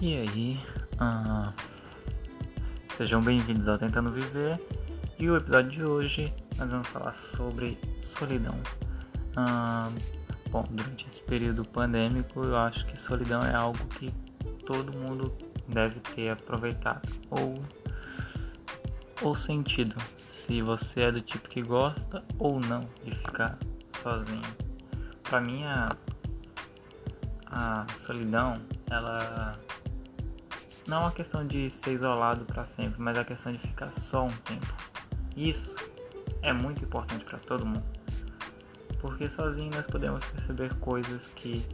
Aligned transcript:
E 0.00 0.14
aí, 0.14 0.60
uh, 0.94 1.52
sejam 2.96 3.20
bem-vindos 3.20 3.66
ao 3.66 3.76
Tentando 3.76 4.12
Viver. 4.12 4.64
E 5.18 5.28
o 5.28 5.36
episódio 5.36 5.70
de 5.72 5.82
hoje 5.82 6.32
nós 6.56 6.70
vamos 6.70 6.86
falar 6.86 7.16
sobre 7.36 7.76
solidão. 8.00 8.54
Uh, 9.36 9.92
bom, 10.50 10.64
durante 10.70 11.08
esse 11.08 11.20
período 11.22 11.64
pandêmico, 11.64 12.44
eu 12.44 12.56
acho 12.56 12.86
que 12.86 12.96
solidão 12.96 13.42
é 13.42 13.52
algo 13.52 13.84
que 13.98 14.12
todo 14.64 14.96
mundo 14.96 15.36
deve 15.66 15.98
ter 15.98 16.30
aproveitado 16.30 17.08
ou, 17.28 17.60
ou 19.20 19.34
sentido. 19.34 19.96
Se 20.18 20.62
você 20.62 21.00
é 21.00 21.10
do 21.10 21.20
tipo 21.20 21.48
que 21.48 21.60
gosta 21.60 22.22
ou 22.38 22.60
não 22.60 22.88
de 23.04 23.16
ficar 23.16 23.58
sozinho. 23.90 24.42
Para 25.24 25.40
mim, 25.40 25.64
a, 25.64 25.96
a 27.46 27.84
solidão, 27.98 28.54
ela 28.88 29.58
não 30.88 31.02
uma 31.02 31.12
questão 31.12 31.46
de 31.46 31.70
ser 31.70 31.92
isolado 31.92 32.46
para 32.46 32.66
sempre, 32.66 33.00
mas 33.00 33.16
a 33.18 33.24
questão 33.24 33.52
de 33.52 33.58
ficar 33.58 33.92
só 33.92 34.24
um 34.24 34.36
tempo. 34.38 34.74
Isso 35.36 35.76
é 36.42 36.52
muito 36.52 36.82
importante 36.82 37.24
para 37.26 37.38
todo 37.38 37.64
mundo. 37.66 37.84
Porque 38.98 39.28
sozinho 39.28 39.70
nós 39.70 39.86
podemos 39.86 40.24
perceber 40.24 40.74
coisas 40.76 41.26
que 41.36 41.64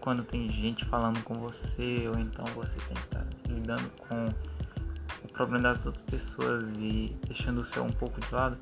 quando 0.00 0.22
tem 0.22 0.52
gente 0.52 0.84
falando 0.84 1.20
com 1.24 1.34
você 1.34 2.06
ou 2.08 2.18
então 2.18 2.44
você 2.54 2.76
tem 2.86 2.94
que 2.94 3.02
estar 3.02 3.26
lidando 3.48 3.90
com 4.06 4.26
o 5.24 5.28
problema 5.32 5.72
das 5.72 5.86
outras 5.86 6.04
pessoas 6.04 6.68
e 6.78 7.16
deixando 7.26 7.62
o 7.62 7.64
seu 7.64 7.82
um 7.82 7.90
pouco 7.90 8.20
de 8.20 8.32
lado, 8.32 8.56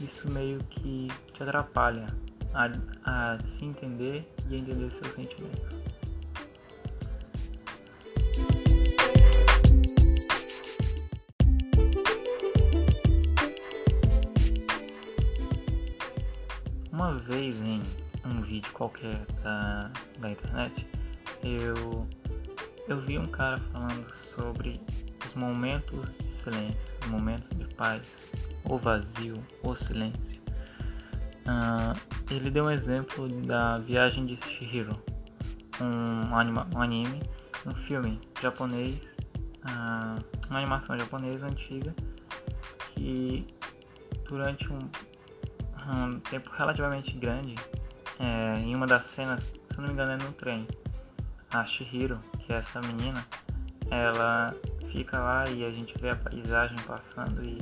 isso 0.00 0.30
meio 0.30 0.58
que 0.70 1.08
te 1.34 1.42
atrapalha 1.42 2.06
a, 2.54 3.34
a 3.34 3.38
se 3.48 3.64
entender 3.64 4.26
e 4.48 4.54
a 4.54 4.58
entender 4.58 4.90
seus 4.92 5.14
sentimentos. 5.14 5.89
Vídeo 18.60 18.72
qualquer 18.72 19.26
da, 19.42 19.90
da 20.18 20.30
internet, 20.30 20.86
eu, 21.42 22.06
eu 22.86 23.00
vi 23.00 23.18
um 23.18 23.26
cara 23.26 23.58
falando 23.72 24.08
sobre 24.14 24.80
os 25.26 25.34
momentos 25.34 26.16
de 26.18 26.30
silêncio, 26.30 26.94
os 27.02 27.08
momentos 27.08 27.48
de 27.50 27.64
paz, 27.74 28.30
o 28.64 28.76
vazio, 28.76 29.42
o 29.62 29.74
silêncio. 29.74 30.40
Uh, 31.46 31.98
ele 32.30 32.50
deu 32.50 32.64
um 32.66 32.70
exemplo 32.70 33.28
da 33.46 33.78
Viagem 33.78 34.26
de 34.26 34.36
Shihiro, 34.36 35.02
um, 35.80 36.36
anima, 36.36 36.68
um 36.74 36.82
anime, 36.82 37.22
um 37.66 37.74
filme 37.74 38.20
japonês, 38.42 39.00
uh, 39.64 40.22
uma 40.50 40.58
animação 40.58 40.98
japonesa 40.98 41.46
antiga 41.46 41.94
que 42.94 43.46
durante 44.28 44.70
um 44.70 44.78
um 45.92 46.20
tempo 46.20 46.50
relativamente 46.50 47.16
grande 47.16 47.54
é, 48.20 48.58
em 48.60 48.76
uma 48.76 48.86
das 48.86 49.06
cenas, 49.06 49.44
se 49.44 49.78
não 49.78 49.86
me 49.86 49.92
engano 49.92 50.12
é 50.12 50.16
no 50.16 50.32
trem. 50.32 50.68
A 51.50 51.64
Shihiro, 51.64 52.20
que 52.38 52.52
é 52.52 52.56
essa 52.56 52.80
menina, 52.82 53.26
ela 53.90 54.54
fica 54.92 55.18
lá 55.18 55.48
e 55.48 55.64
a 55.64 55.70
gente 55.70 55.96
vê 55.98 56.10
a 56.10 56.16
paisagem 56.16 56.76
passando 56.86 57.42
e 57.42 57.58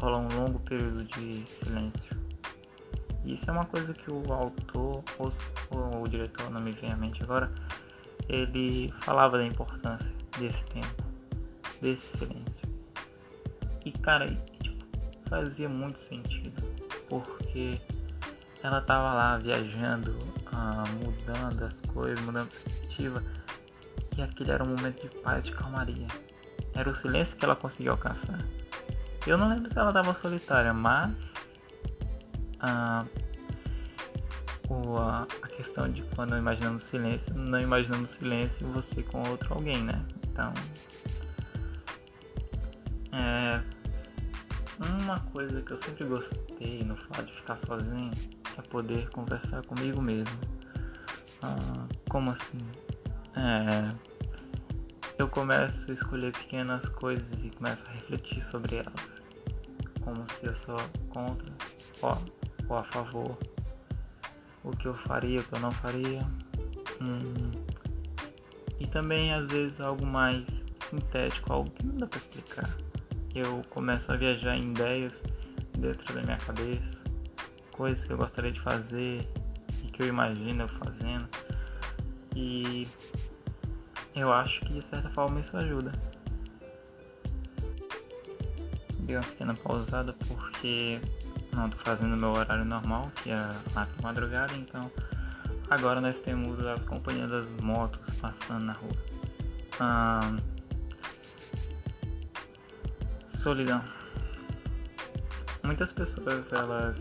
rola 0.00 0.18
um 0.18 0.28
longo 0.28 0.58
período 0.60 1.04
de 1.04 1.44
silêncio. 1.46 2.22
Isso 3.24 3.48
é 3.48 3.52
uma 3.52 3.66
coisa 3.66 3.92
que 3.94 4.10
o 4.10 4.32
autor, 4.32 5.04
ou, 5.18 5.28
ou 5.70 6.02
o 6.02 6.08
diretor, 6.08 6.50
não 6.50 6.60
me 6.60 6.72
vem 6.72 6.90
à 6.90 6.96
mente 6.96 7.22
agora, 7.22 7.52
ele 8.28 8.92
falava 9.02 9.38
da 9.38 9.44
importância 9.44 10.10
desse 10.38 10.64
tempo, 10.66 11.04
desse 11.80 12.18
silêncio. 12.18 12.68
E 13.84 13.92
cara, 13.92 14.26
tipo, 14.60 14.84
fazia 15.28 15.68
muito 15.68 16.00
sentido 16.00 16.66
porque 17.08 17.78
ela 18.62 18.80
tava 18.80 19.12
lá 19.14 19.38
viajando, 19.38 20.16
ah, 20.46 20.84
mudando 21.02 21.64
as 21.64 21.80
coisas, 21.92 22.24
mudando 22.24 22.44
a 22.44 22.46
perspectiva, 22.46 23.22
e 24.16 24.22
aquele 24.22 24.50
era 24.50 24.62
um 24.62 24.68
momento 24.68 25.02
de 25.02 25.18
paz, 25.20 25.44
de 25.44 25.52
calmaria. 25.52 26.06
Era 26.74 26.88
o 26.88 26.94
silêncio 26.94 27.36
que 27.36 27.44
ela 27.44 27.56
conseguiu 27.56 27.92
alcançar. 27.92 28.38
Eu 29.26 29.36
não 29.36 29.48
lembro 29.48 29.70
se 29.70 29.78
ela 29.78 29.88
estava 29.88 30.14
solitária, 30.14 30.72
mas 30.72 31.12
ah, 32.60 33.04
o, 34.68 34.96
a, 34.96 35.26
a 35.42 35.48
questão 35.48 35.90
de 35.90 36.02
quando 36.14 36.36
imaginamos 36.36 36.84
silêncio, 36.84 37.34
não 37.34 37.60
imaginamos 37.60 38.12
silêncio 38.12 38.66
você 38.68 39.02
com 39.02 39.28
outro 39.28 39.54
alguém, 39.54 39.82
né? 39.82 40.04
Então, 40.28 40.52
é, 43.12 43.60
uma 44.88 45.20
coisa 45.20 45.62
que 45.62 45.72
eu 45.72 45.78
sempre 45.78 46.04
gostei 46.04 46.82
no 46.84 46.96
fato 46.96 47.26
de 47.26 47.32
ficar 47.32 47.58
sozinho 47.58 48.10
é 48.58 48.62
poder 48.62 49.08
conversar 49.10 49.64
comigo 49.64 50.00
mesmo. 50.00 50.38
Ah, 51.42 51.86
como 52.08 52.30
assim? 52.30 52.58
É, 53.36 53.94
eu 55.18 55.28
começo 55.28 55.90
a 55.90 55.94
escolher 55.94 56.32
pequenas 56.32 56.88
coisas 56.88 57.44
e 57.44 57.50
começo 57.50 57.84
a 57.86 57.90
refletir 57.90 58.40
sobre 58.40 58.76
elas. 58.76 59.22
Como 60.00 60.28
se 60.28 60.46
eu 60.46 60.54
sou 60.56 60.76
contra 61.10 61.52
ou, 62.02 62.18
ou 62.68 62.76
a 62.76 62.84
favor. 62.84 63.38
O 64.64 64.70
que 64.70 64.86
eu 64.86 64.94
faria, 64.94 65.40
o 65.40 65.44
que 65.44 65.54
eu 65.54 65.60
não 65.60 65.70
faria. 65.70 66.20
Hum, 67.00 67.50
e 68.78 68.86
também 68.86 69.32
às 69.32 69.46
vezes 69.46 69.80
algo 69.80 70.04
mais 70.04 70.44
sintético, 70.90 71.52
algo 71.52 71.70
que 71.70 71.86
não 71.86 71.96
dá 71.96 72.06
para 72.06 72.18
explicar 72.18 72.81
eu 73.34 73.62
começo 73.70 74.12
a 74.12 74.16
viajar 74.16 74.56
em 74.56 74.70
ideias 74.70 75.22
dentro 75.78 76.14
da 76.14 76.22
minha 76.22 76.36
cabeça, 76.36 77.02
coisas 77.72 78.04
que 78.04 78.12
eu 78.12 78.16
gostaria 78.16 78.52
de 78.52 78.60
fazer 78.60 79.26
e 79.82 79.88
que 79.88 80.02
eu 80.02 80.06
imagino 80.06 80.62
eu 80.62 80.68
fazendo. 80.68 81.28
E 82.34 82.86
eu 84.14 84.32
acho 84.32 84.60
que 84.60 84.74
de 84.74 84.82
certa 84.82 85.08
forma 85.10 85.40
isso 85.40 85.56
ajuda. 85.56 85.92
Dei 89.00 89.16
uma 89.16 89.24
pequena 89.24 89.54
pausada 89.54 90.12
porque 90.26 91.00
não 91.54 91.66
estou 91.66 91.82
fazendo 91.84 92.16
meu 92.16 92.30
horário 92.30 92.64
normal, 92.64 93.10
que 93.22 93.30
é 93.30 93.36
lá 93.74 93.86
para 93.86 94.02
madrugada, 94.02 94.54
então 94.54 94.90
agora 95.68 96.00
nós 96.00 96.18
temos 96.20 96.64
as 96.66 96.84
companhias 96.84 97.30
das 97.30 97.46
motos 97.60 98.14
passando 98.14 98.64
na 98.64 98.72
rua. 98.72 98.96
Ah, 99.80 100.36
Solidão. 103.42 103.82
Muitas 105.64 105.92
pessoas 105.92 106.52
elas 106.52 106.96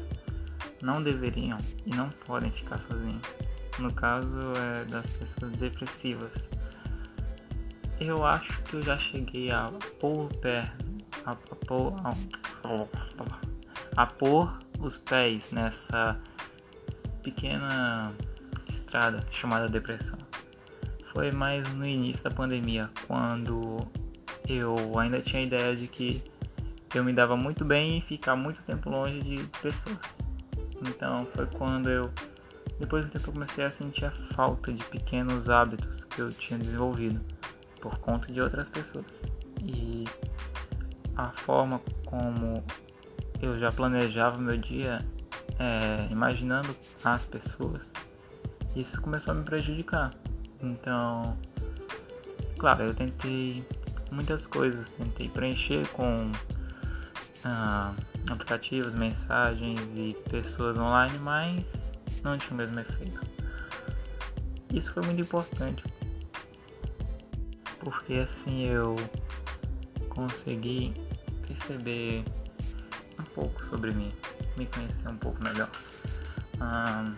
não 0.81 1.03
deveriam 1.03 1.59
e 1.85 1.95
não 1.95 2.09
podem 2.25 2.49
ficar 2.49 2.79
sozinhas. 2.79 3.21
No 3.77 3.93
caso 3.93 4.39
é 4.57 4.85
das 4.85 5.07
pessoas 5.07 5.51
depressivas. 5.51 6.49
Eu 7.99 8.25
acho 8.25 8.59
que 8.63 8.77
eu 8.77 8.81
já 8.81 8.97
cheguei 8.97 9.51
a 9.51 9.71
pôr 9.99 10.33
pé, 10.37 10.73
a, 11.27 11.33
a, 11.33 11.35
pôr, 11.35 11.93
a, 12.03 14.01
a 14.01 14.05
pôr 14.07 14.57
os 14.79 14.97
pés 14.97 15.51
nessa 15.51 16.19
pequena 17.21 18.11
estrada 18.67 19.23
chamada 19.29 19.69
depressão. 19.69 20.17
Foi 21.13 21.31
mais 21.31 21.71
no 21.75 21.85
início 21.85 22.23
da 22.23 22.31
pandemia, 22.31 22.89
quando 23.05 23.77
eu 24.49 24.97
ainda 24.97 25.21
tinha 25.21 25.43
a 25.43 25.45
ideia 25.45 25.75
de 25.75 25.87
que 25.87 26.30
eu 26.97 27.03
me 27.03 27.13
dava 27.13 27.35
muito 27.35 27.63
bem 27.63 27.97
em 27.97 28.01
ficar 28.01 28.35
muito 28.35 28.63
tempo 28.63 28.89
longe 28.89 29.19
de 29.21 29.43
pessoas. 29.61 29.97
Então 30.87 31.25
foi 31.33 31.45
quando 31.47 31.89
eu, 31.89 32.11
depois 32.79 33.05
do 33.05 33.11
tempo, 33.11 33.29
eu 33.29 33.33
comecei 33.33 33.63
a 33.63 33.71
sentir 33.71 34.05
a 34.05 34.11
falta 34.33 34.73
de 34.73 34.83
pequenos 34.85 35.49
hábitos 35.49 36.03
que 36.05 36.19
eu 36.19 36.29
tinha 36.29 36.59
desenvolvido 36.59 37.21
por 37.79 37.97
conta 37.99 38.31
de 38.31 38.41
outras 38.41 38.67
pessoas. 38.69 39.05
E 39.63 40.05
a 41.15 41.29
forma 41.29 41.79
como 42.05 42.63
eu 43.41 43.59
já 43.59 43.71
planejava 43.71 44.37
meu 44.37 44.57
dia, 44.57 44.99
é, 45.59 46.11
imaginando 46.11 46.75
as 47.03 47.25
pessoas, 47.25 47.91
isso 48.75 48.99
começou 49.01 49.33
a 49.33 49.35
me 49.35 49.43
prejudicar. 49.43 50.11
Então, 50.61 51.37
claro, 52.57 52.83
eu 52.83 52.93
tentei 52.93 53.65
muitas 54.11 54.45
coisas, 54.45 54.89
tentei 54.91 55.29
preencher 55.29 55.87
com 55.89 56.31
ah, 57.43 57.93
aplicativos, 58.29 58.93
mensagens 58.93 59.79
e 59.95 60.15
pessoas 60.29 60.77
online, 60.77 61.17
mas 61.19 61.63
não 62.23 62.37
tinha 62.37 62.53
o 62.53 62.55
mesmo 62.55 62.79
efeito. 62.79 63.21
Isso 64.73 64.91
foi 64.93 65.03
muito 65.03 65.21
importante, 65.21 65.83
porque 67.79 68.13
assim 68.15 68.67
eu 68.67 68.95
consegui 70.09 70.93
perceber 71.45 72.23
um 73.19 73.23
pouco 73.35 73.65
sobre 73.65 73.91
mim, 73.91 74.11
me 74.57 74.65
conhecer 74.67 75.07
um 75.09 75.17
pouco 75.17 75.43
melhor. 75.43 75.69
Ah, 76.59 77.13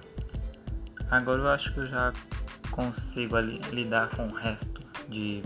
agora 1.11 1.41
eu 1.41 1.47
acho 1.49 1.73
que 1.73 1.81
eu 1.81 1.85
já 1.85 2.13
consigo 2.71 3.35
ali, 3.35 3.59
lidar 3.71 4.09
com 4.15 4.27
o 4.27 4.33
resto 4.33 4.81
de 5.09 5.43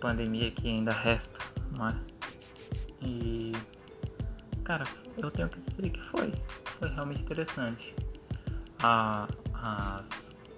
pandemia 0.00 0.50
que 0.52 0.68
ainda 0.68 0.92
resta, 0.92 1.40
não 1.72 1.88
é? 1.88 2.15
E 3.02 3.52
cara, 4.64 4.84
eu 5.16 5.30
tenho 5.30 5.48
que 5.48 5.60
dizer 5.60 5.90
que 5.90 6.02
foi, 6.08 6.32
foi 6.78 6.88
realmente 6.88 7.22
interessante. 7.22 7.94
A, 8.82 9.28
as 9.54 10.04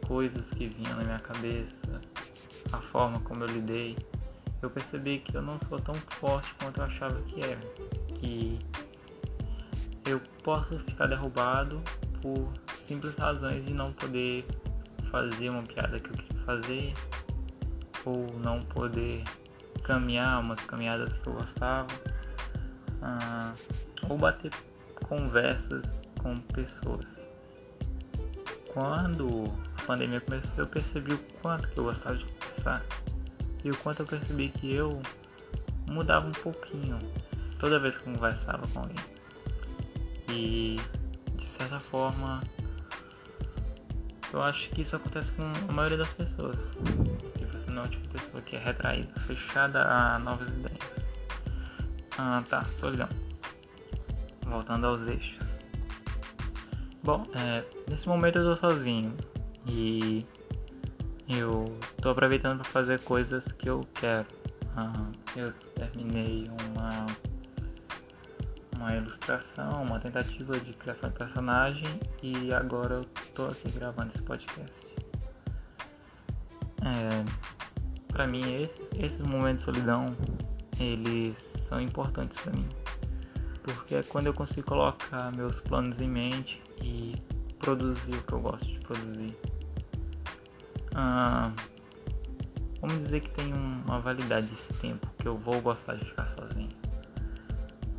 coisas 0.06 0.50
que 0.50 0.66
vinham 0.68 0.96
na 0.96 1.04
minha 1.04 1.18
cabeça, 1.18 2.00
a 2.72 2.78
forma 2.78 3.20
como 3.20 3.44
eu 3.44 3.48
lidei, 3.48 3.96
eu 4.62 4.70
percebi 4.70 5.18
que 5.20 5.36
eu 5.36 5.42
não 5.42 5.58
sou 5.68 5.78
tão 5.78 5.94
forte 5.94 6.52
quanto 6.54 6.80
eu 6.80 6.84
achava 6.84 7.20
que 7.22 7.40
era. 7.42 7.60
Que 8.14 8.58
eu 10.06 10.20
posso 10.42 10.78
ficar 10.80 11.06
derrubado 11.06 11.82
por 12.22 12.50
simples 12.74 13.14
razões 13.16 13.64
de 13.64 13.72
não 13.72 13.92
poder 13.92 14.46
fazer 15.10 15.50
uma 15.50 15.62
piada 15.62 16.00
que 16.00 16.10
eu 16.10 16.16
queria 16.16 16.42
fazer, 16.44 16.94
ou 18.04 18.26
não 18.42 18.60
poder 18.60 19.22
caminhar 19.82 20.40
umas 20.40 20.60
caminhadas 20.60 21.16
que 21.18 21.26
eu 21.26 21.34
gostava, 21.34 21.88
ah, 23.02 23.54
ou 24.08 24.16
bater 24.16 24.52
conversas 25.08 25.82
com 26.22 26.36
pessoas. 26.36 27.28
Quando 28.72 29.46
a 29.78 29.82
pandemia 29.86 30.20
começou, 30.20 30.64
eu 30.64 30.68
percebi 30.68 31.14
o 31.14 31.18
quanto 31.40 31.68
que 31.68 31.78
eu 31.78 31.84
gostava 31.84 32.16
de 32.16 32.24
conversar 32.24 32.84
e 33.64 33.70
o 33.70 33.76
quanto 33.76 34.00
eu 34.00 34.06
percebi 34.06 34.50
que 34.50 34.72
eu 34.72 35.00
mudava 35.90 36.26
um 36.26 36.32
pouquinho 36.32 36.98
toda 37.58 37.78
vez 37.78 37.96
que 37.96 38.08
eu 38.08 38.14
conversava 38.14 38.66
com 38.68 38.80
alguém. 38.80 38.96
E 40.28 40.76
de 41.36 41.46
certa 41.46 41.80
forma 41.80 42.42
eu 44.32 44.42
acho 44.42 44.68
que 44.70 44.82
isso 44.82 44.94
acontece 44.94 45.32
com 45.32 45.42
a 45.42 45.72
maioria 45.72 45.96
das 45.96 46.12
pessoas. 46.12 46.72
Que 47.36 47.44
você 47.46 47.70
não 47.70 47.82
é 47.82 47.86
o 47.86 47.88
tipo 47.88 48.08
pessoa 48.08 48.42
que 48.42 48.56
é 48.56 48.58
retraída, 48.58 49.18
fechada 49.20 49.82
a 49.82 50.18
novas 50.18 50.54
ideias. 50.54 51.08
Ah 52.18 52.42
tá, 52.48 52.64
solidão. 52.74 53.08
Voltando 54.44 54.88
aos 54.88 55.06
eixos. 55.06 55.60
Bom, 57.00 57.22
é, 57.32 57.64
nesse 57.88 58.08
momento 58.08 58.38
eu 58.38 58.44
tô 58.44 58.56
sozinho 58.56 59.16
e 59.64 60.26
eu 61.28 61.78
tô 62.02 62.10
aproveitando 62.10 62.58
para 62.58 62.68
fazer 62.68 63.00
coisas 63.02 63.52
que 63.52 63.70
eu 63.70 63.82
quero. 63.94 64.26
Ah, 64.76 65.06
eu 65.36 65.52
terminei 65.76 66.50
uma 66.70 67.06
uma 68.76 68.94
ilustração, 68.94 69.82
uma 69.82 70.00
tentativa 70.00 70.58
de 70.58 70.72
criação 70.72 71.10
de 71.10 71.16
personagem 71.16 72.00
e 72.22 72.52
agora 72.52 72.96
eu 72.96 73.04
tô 73.32 73.46
aqui 73.46 73.70
gravando 73.70 74.10
esse 74.12 74.22
podcast. 74.22 74.88
É, 76.82 77.24
para 78.08 78.26
mim 78.26 78.62
esses, 78.62 78.90
esses 78.98 79.20
momentos 79.20 79.64
de 79.64 79.72
solidão 79.72 80.16
eles 80.78 81.38
são 81.38 81.80
importantes 81.80 82.38
para 82.38 82.52
mim 82.52 82.68
porque 83.72 83.96
é 83.96 84.02
quando 84.02 84.26
eu 84.26 84.34
consigo 84.34 84.66
colocar 84.66 85.30
meus 85.32 85.60
planos 85.60 86.00
em 86.00 86.08
mente 86.08 86.62
e 86.82 87.14
produzir 87.58 88.14
o 88.14 88.22
que 88.22 88.32
eu 88.32 88.40
gosto 88.40 88.66
de 88.66 88.78
produzir. 88.80 89.36
Ah, 90.94 91.52
vamos 92.80 92.98
dizer 93.00 93.20
que 93.20 93.30
tem 93.30 93.52
uma 93.52 94.00
validade 94.00 94.48
esse 94.52 94.72
tempo 94.74 95.06
que 95.18 95.28
eu 95.28 95.36
vou 95.36 95.60
gostar 95.60 95.96
de 95.96 96.04
ficar 96.06 96.26
sozinho. 96.28 96.70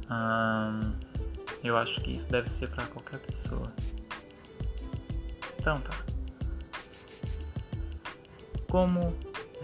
Ah, 0.09 0.81
eu 1.63 1.77
acho 1.77 2.01
que 2.01 2.13
isso 2.13 2.27
deve 2.29 2.49
ser 2.49 2.69
para 2.69 2.85
qualquer 2.87 3.19
pessoa. 3.19 3.71
Então 5.59 5.77
tá. 5.79 5.91
Como 8.69 9.15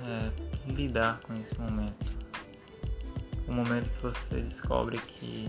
é, 0.06 0.72
lidar 0.72 1.20
com 1.22 1.34
esse 1.36 1.60
momento? 1.60 2.15
O 3.48 3.54
momento 3.54 3.90
que 3.90 4.02
você 4.02 4.42
descobre 4.42 4.98
que 4.98 5.48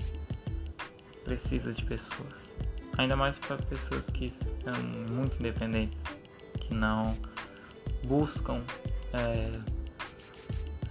precisa 1.24 1.72
de 1.72 1.84
pessoas. 1.84 2.54
Ainda 2.98 3.16
mais 3.16 3.38
para 3.38 3.56
pessoas 3.56 4.08
que 4.08 4.30
são 4.30 4.82
muito 5.10 5.38
independentes, 5.38 6.02
que 6.60 6.72
não 6.72 7.16
buscam 8.04 8.62
é, 9.12 9.50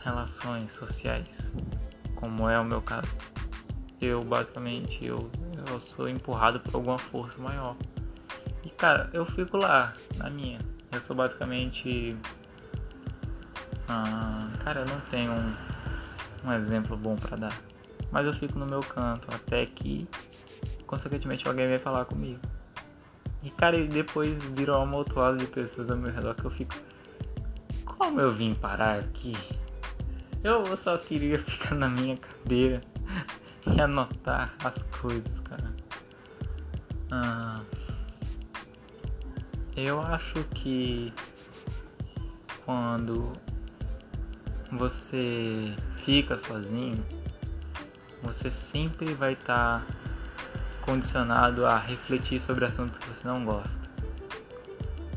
relações 0.04 0.72
sociais, 0.74 1.54
como 2.16 2.50
é 2.50 2.60
o 2.60 2.66
meu 2.66 2.82
caso. 2.82 3.18
Eu 4.00 4.24
basicamente 4.24 5.04
eu, 5.04 5.30
eu 5.68 5.80
sou 5.80 6.08
empurrado 6.08 6.60
por 6.60 6.76
alguma 6.76 6.98
força 6.98 7.42
maior. 7.42 7.76
E 8.64 8.70
cara, 8.70 9.10
eu 9.14 9.26
fico 9.26 9.58
lá, 9.58 9.94
na 10.18 10.30
minha. 10.30 10.60
Eu 10.92 11.02
sou 11.02 11.16
basicamente. 11.16 12.16
Ah, 13.88 14.52
cara, 14.64 14.82
eu 14.82 14.86
não 14.86 15.00
tenho 15.12 15.32
um, 15.32 15.56
um 16.46 16.54
exemplo 16.54 16.96
bom 16.96 17.16
para 17.16 17.36
dar. 17.38 17.62
Mas 18.12 18.26
eu 18.26 18.34
fico 18.34 18.58
no 18.60 18.66
meu 18.66 18.82
canto 18.82 19.28
até 19.34 19.66
que, 19.66 20.08
consequentemente, 20.86 21.48
alguém 21.48 21.68
vai 21.68 21.80
falar 21.80 22.06
comigo. 22.06 22.40
E 23.42 23.50
cara, 23.52 23.84
depois 23.86 24.44
virou 24.44 24.78
uma 24.78 24.84
amontoado 24.84 25.38
de 25.38 25.48
pessoas 25.48 25.90
ao 25.90 25.98
meu 25.98 26.12
redor 26.12 26.36
que 26.36 26.46
eu 26.46 26.52
fico. 26.52 26.76
Como 27.86 28.20
eu 28.20 28.32
vim 28.32 28.54
parar 28.54 29.00
aqui? 29.00 29.34
Eu 30.44 30.66
só 30.78 30.98
queria 30.98 31.40
ficar 31.46 31.76
na 31.76 31.90
minha 31.90 32.18
cadeira 32.18 32.82
e 33.68 33.82
anotar 33.82 34.56
as 34.64 34.82
coisas, 34.84 35.40
cara. 35.42 35.74
Ah, 37.12 37.62
eu 39.76 40.02
acho 40.02 40.44
que 40.56 41.14
quando 42.66 43.32
você 44.78 45.76
fica 46.04 46.38
sozinho, 46.38 47.04
você 48.22 48.50
sempre 48.50 49.14
vai 49.14 49.34
estar 49.34 49.80
tá 49.80 49.86
condicionado 50.82 51.66
a 51.66 51.78
refletir 51.78 52.40
sobre 52.40 52.66
assuntos 52.66 53.00
que 53.00 53.10
você 53.10 53.28
não 53.28 53.44
gosta. 53.44 53.86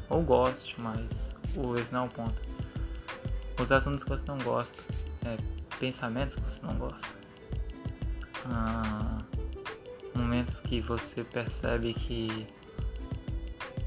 Ou 0.09 0.23
goste, 0.23 0.81
mas 0.81 1.35
esse 1.79 1.93
não 1.93 2.05
é 2.05 2.07
o 2.07 2.09
ponto. 2.09 2.41
Os 3.61 3.71
assuntos 3.73 4.05
que 4.05 4.11
você 4.11 4.25
não 4.27 4.39
gosta, 4.39 4.83
é, 5.25 5.37
pensamentos 5.79 6.35
que 6.35 6.41
você 6.43 6.61
não 6.63 6.75
gosta. 6.77 7.09
Ah, 8.47 9.19
momentos 10.15 10.61
que 10.61 10.81
você 10.81 11.23
percebe 11.25 11.93
que 11.93 12.47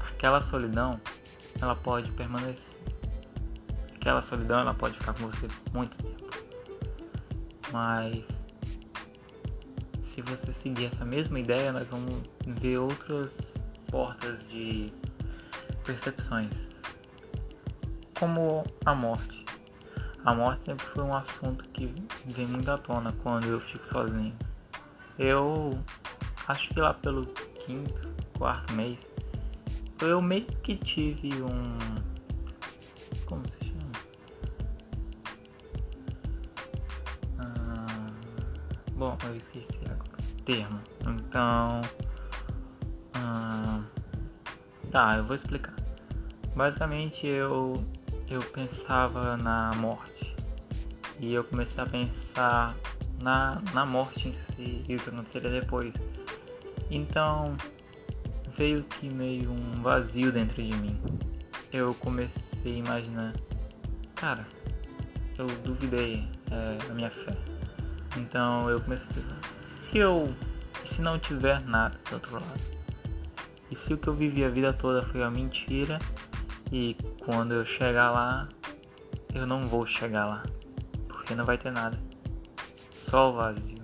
aquela 0.00 0.40
solidão 0.40 1.00
ela 1.60 1.74
pode 1.74 2.10
permanecer. 2.12 2.71
Aquela 4.02 4.20
solidão 4.20 4.58
ela 4.58 4.74
pode 4.74 4.98
ficar 4.98 5.14
com 5.14 5.30
você 5.30 5.46
muito 5.72 5.96
tempo. 5.96 6.28
Mas 7.72 8.24
se 10.02 10.20
você 10.22 10.52
seguir 10.52 10.86
essa 10.86 11.04
mesma 11.04 11.38
ideia, 11.38 11.72
nós 11.72 11.88
vamos 11.88 12.20
ver 12.44 12.78
outras 12.78 13.54
portas 13.86 14.44
de 14.48 14.92
percepções, 15.84 16.72
como 18.18 18.64
a 18.84 18.92
morte. 18.92 19.44
A 20.24 20.34
morte 20.34 20.64
sempre 20.64 20.84
foi 20.86 21.04
um 21.04 21.14
assunto 21.14 21.64
que 21.68 21.86
vem 22.26 22.48
muito 22.48 22.68
à 22.72 22.78
tona 22.78 23.12
quando 23.22 23.46
eu 23.46 23.60
fico 23.60 23.86
sozinho. 23.86 24.36
Eu 25.16 25.78
acho 26.48 26.70
que 26.70 26.80
lá 26.80 26.92
pelo 26.92 27.24
quinto, 27.64 28.12
quarto 28.36 28.72
mês, 28.72 29.08
eu 30.00 30.20
meio 30.20 30.46
que 30.64 30.74
tive 30.74 31.40
um. 31.40 31.78
Como 33.26 33.48
se 33.48 33.61
bom, 39.02 39.18
eu 39.24 39.36
esqueci 39.36 39.80
agora 39.86 40.22
termo. 40.44 40.80
Então. 41.00 41.80
Hum, 43.16 43.84
tá, 44.92 45.16
eu 45.16 45.24
vou 45.24 45.34
explicar. 45.34 45.74
Basicamente 46.54 47.26
eu, 47.26 47.84
eu 48.28 48.40
pensava 48.40 49.36
na 49.36 49.72
morte. 49.76 50.34
E 51.18 51.34
eu 51.34 51.44
comecei 51.44 51.82
a 51.82 51.86
pensar 51.86 52.76
na, 53.20 53.60
na 53.72 53.86
morte 53.86 54.28
em 54.28 54.32
si 54.32 54.84
e 54.88 54.96
o 54.96 54.98
que 54.98 55.08
aconteceria 55.08 55.50
depois. 55.50 55.94
Então 56.90 57.56
veio 58.56 58.84
que 58.84 59.08
meio 59.08 59.50
um 59.50 59.82
vazio 59.82 60.30
dentro 60.30 60.62
de 60.62 60.74
mim. 60.76 61.00
Eu 61.72 61.94
comecei 61.94 62.74
a 62.74 62.78
imaginar, 62.78 63.32
cara, 64.14 64.46
eu 65.38 65.46
duvidei 65.64 66.28
é, 66.50 66.86
da 66.86 66.94
minha 66.94 67.10
fé. 67.10 67.51
Então 68.16 68.68
eu 68.68 68.80
comecei 68.80 69.08
a 69.10 69.14
pensar, 69.14 69.38
se 69.68 69.98
eu. 69.98 70.34
se 70.94 71.00
não 71.00 71.18
tiver 71.18 71.62
nada 71.62 71.98
do 72.08 72.14
outro 72.14 72.34
lado? 72.34 72.60
E 73.70 73.76
se 73.76 73.94
o 73.94 73.98
que 73.98 74.08
eu 74.08 74.14
vivi 74.14 74.44
a 74.44 74.50
vida 74.50 74.72
toda 74.72 75.02
foi 75.02 75.20
uma 75.20 75.30
mentira 75.30 75.98
e 76.70 76.94
quando 77.24 77.52
eu 77.52 77.64
chegar 77.64 78.10
lá, 78.10 78.48
eu 79.34 79.46
não 79.46 79.66
vou 79.66 79.86
chegar 79.86 80.26
lá, 80.26 80.42
porque 81.08 81.34
não 81.34 81.44
vai 81.44 81.56
ter 81.56 81.70
nada, 81.70 81.98
só 82.92 83.30
o 83.30 83.34
vazio. 83.34 83.82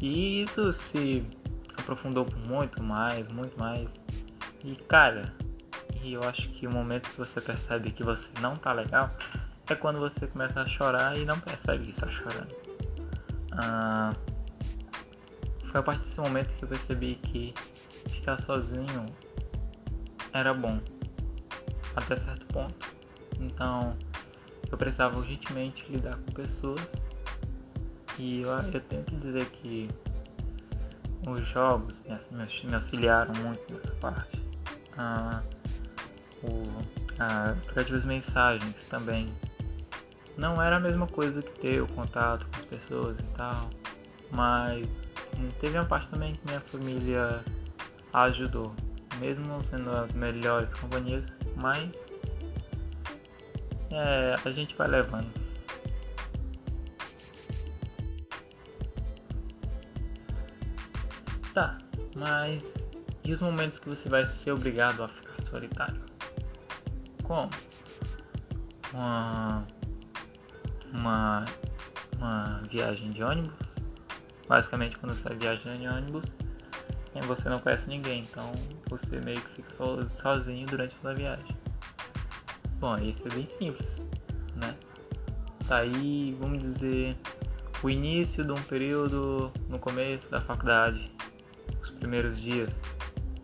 E 0.00 0.42
isso 0.42 0.72
se 0.72 1.24
aprofundou 1.76 2.26
muito 2.46 2.82
mais, 2.82 3.28
muito 3.28 3.58
mais. 3.58 3.92
E 4.64 4.76
cara, 4.76 5.34
e 6.02 6.12
eu 6.12 6.22
acho 6.22 6.48
que 6.50 6.66
o 6.66 6.70
momento 6.70 7.10
que 7.10 7.16
você 7.16 7.40
percebe 7.40 7.90
que 7.90 8.04
você 8.04 8.30
não 8.40 8.54
tá 8.54 8.72
legal 8.72 9.10
é 9.68 9.74
quando 9.74 9.98
você 9.98 10.26
começa 10.26 10.60
a 10.60 10.66
chorar 10.66 11.16
e 11.16 11.24
não 11.24 11.38
percebe 11.38 11.84
que 11.84 11.90
está 11.90 12.06
chorando. 12.08 12.54
Ah, 13.52 14.12
foi 15.68 15.80
a 15.80 15.82
partir 15.82 16.04
desse 16.04 16.20
momento 16.20 16.54
que 16.54 16.64
eu 16.64 16.68
percebi 16.68 17.14
que 17.16 17.54
ficar 18.08 18.40
sozinho 18.40 19.06
era 20.32 20.54
bom, 20.54 20.80
até 21.94 22.16
certo 22.16 22.46
ponto. 22.46 22.94
Então 23.40 23.96
eu 24.70 24.78
precisava 24.78 25.18
urgentemente 25.18 25.84
lidar 25.90 26.16
com 26.16 26.32
pessoas 26.32 26.86
e 28.18 28.42
eu, 28.42 28.50
eu 28.50 28.80
tenho 28.80 29.04
que 29.04 29.16
dizer 29.16 29.46
que 29.46 29.90
os 31.26 31.46
jogos 31.48 32.02
me, 32.64 32.74
auxiliaram 32.74 33.32
muito 33.42 33.74
nessa 33.74 33.94
parte. 33.96 34.42
Ah, 34.96 35.42
o, 36.42 36.62
ah, 37.18 37.54
mensagens 38.04 38.84
também. 38.88 39.26
Não 40.36 40.60
era 40.60 40.76
a 40.76 40.80
mesma 40.80 41.06
coisa 41.06 41.40
que 41.42 41.58
ter 41.60 41.82
o 41.82 41.86
contato 41.88 42.46
com 42.46 42.58
as 42.58 42.64
pessoas 42.64 43.18
e 43.18 43.22
tal, 43.36 43.70
mas 44.30 44.86
teve 45.60 45.78
uma 45.78 45.86
parte 45.86 46.10
também 46.10 46.34
que 46.34 46.46
minha 46.46 46.60
família 46.60 47.42
ajudou, 48.12 48.74
mesmo 49.18 49.62
sendo 49.62 49.90
as 49.90 50.12
melhores 50.12 50.74
companhias, 50.74 51.26
mas 51.56 51.90
é, 53.90 54.34
a 54.44 54.50
gente 54.50 54.76
vai 54.76 54.88
levando. 54.88 55.30
Tá, 61.54 61.78
mas 62.14 62.86
e 63.24 63.32
os 63.32 63.40
momentos 63.40 63.78
que 63.78 63.88
você 63.88 64.08
vai 64.08 64.26
ser 64.26 64.52
obrigado 64.52 65.02
a 65.02 65.08
ficar 65.08 65.40
solitário? 65.42 66.00
Como? 67.24 67.50
Uma, 68.92 69.66
uma, 70.92 71.44
uma 72.18 72.62
viagem 72.70 73.10
de 73.10 73.22
ônibus? 73.22 73.54
Basicamente, 74.48 74.96
quando 74.98 75.12
você 75.12 75.20
está 75.20 75.34
viajando 75.34 75.78
de 75.78 75.88
ônibus, 75.88 76.32
você 77.26 77.48
não 77.48 77.58
conhece 77.58 77.88
ninguém, 77.88 78.22
então 78.22 78.52
você 78.88 79.20
meio 79.20 79.40
que 79.40 79.62
fica 79.62 79.74
sozinho 80.08 80.66
durante 80.66 80.94
a 80.96 80.98
sua 81.00 81.14
viagem. 81.14 81.56
Bom, 82.78 82.96
isso 82.98 83.26
é 83.26 83.30
bem 83.30 83.48
simples, 83.50 84.02
né? 84.56 84.76
Tá 85.66 85.78
aí, 85.78 86.36
vamos 86.38 86.62
dizer, 86.62 87.16
o 87.82 87.90
início 87.90 88.44
de 88.44 88.52
um 88.52 88.62
período 88.62 89.50
no 89.68 89.78
começo 89.78 90.30
da 90.30 90.40
faculdade, 90.40 91.10
os 91.80 91.90
primeiros 91.90 92.38
dias. 92.38 92.78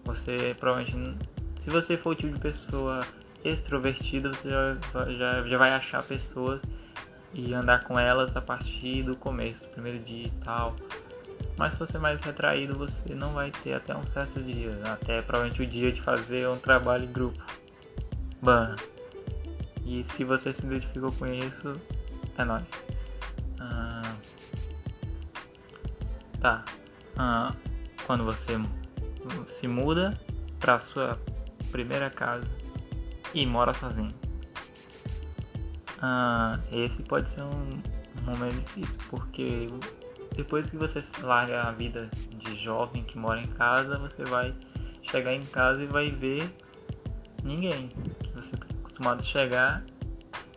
Você 0.04 0.54
provavelmente, 0.58 1.16
se 1.58 1.70
você 1.70 1.96
for 1.96 2.11
o 2.11 2.14
tipo 2.14 2.34
de 2.34 2.40
pessoa 2.40 3.00
extrovertida, 3.44 4.32
você 4.32 4.50
já, 4.50 4.76
já, 5.11 5.49
já 5.49 5.58
vai 5.58 5.72
achar 5.72 6.02
pessoas 6.02 6.62
e 7.34 7.54
andar 7.54 7.84
com 7.84 7.98
elas 7.98 8.36
a 8.36 8.40
partir 8.40 9.02
do 9.02 9.16
começo, 9.16 9.64
do 9.64 9.70
primeiro 9.70 9.98
dia 10.00 10.26
e 10.26 10.30
tal. 10.44 10.76
Mas 11.56 11.72
se 11.72 11.78
você 11.78 11.96
é 11.96 12.00
mais 12.00 12.20
retraído, 12.20 12.76
você 12.76 13.14
não 13.14 13.32
vai 13.32 13.50
ter 13.50 13.74
até 13.74 13.96
um 13.96 14.06
certo 14.06 14.40
dia, 14.42 14.78
até 14.84 15.20
provavelmente 15.20 15.62
o 15.62 15.66
dia 15.66 15.92
de 15.92 16.00
fazer 16.00 16.48
um 16.48 16.58
trabalho 16.58 17.04
em 17.04 17.12
grupo. 17.12 17.42
Bam, 18.40 18.74
e 19.84 20.04
se 20.04 20.24
você 20.24 20.52
se 20.52 20.64
identificou 20.64 21.12
com 21.12 21.26
isso, 21.26 21.74
é 22.38 22.44
nóis. 22.44 22.64
Ah, 23.60 24.14
tá. 26.40 26.64
Ah, 27.16 27.54
quando 28.06 28.24
você 28.24 28.58
se 29.48 29.68
muda 29.68 30.18
para 30.58 30.80
sua 30.80 31.18
primeira 31.70 32.10
casa 32.10 32.46
e 33.34 33.46
mora 33.46 33.72
sozinho. 33.72 34.21
Ah, 36.02 36.59
esse 36.73 37.00
pode 37.04 37.30
ser 37.30 37.42
um, 37.42 37.80
momento 38.25 38.61
difícil, 38.61 38.99
porque 39.09 39.68
depois 40.35 40.68
que 40.68 40.76
você 40.76 41.00
larga 41.23 41.62
a 41.62 41.71
vida 41.71 42.11
de 42.38 42.56
jovem 42.56 43.04
que 43.04 43.16
mora 43.16 43.40
em 43.40 43.47
casa, 43.47 43.97
você 43.99 44.25
vai 44.25 44.52
chegar 45.02 45.32
em 45.32 45.44
casa 45.47 45.80
e 45.82 45.87
vai 45.87 46.11
ver 46.11 46.52
ninguém. 47.44 47.88
Você 48.35 48.56
acostumado 48.92 49.21
a 49.21 49.25
chegar 49.25 49.85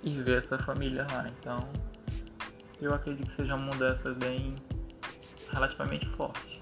e 0.03 0.21
ver 0.21 0.39
essa 0.39 0.57
família 0.59 1.05
lá. 1.11 1.27
Então, 1.39 1.69
eu 2.81 2.93
acredito 2.93 3.29
que 3.29 3.35
seja 3.35 3.55
uma 3.55 3.67
mudança 3.67 4.13
bem 4.13 4.55
relativamente 5.51 6.07
forte. 6.09 6.61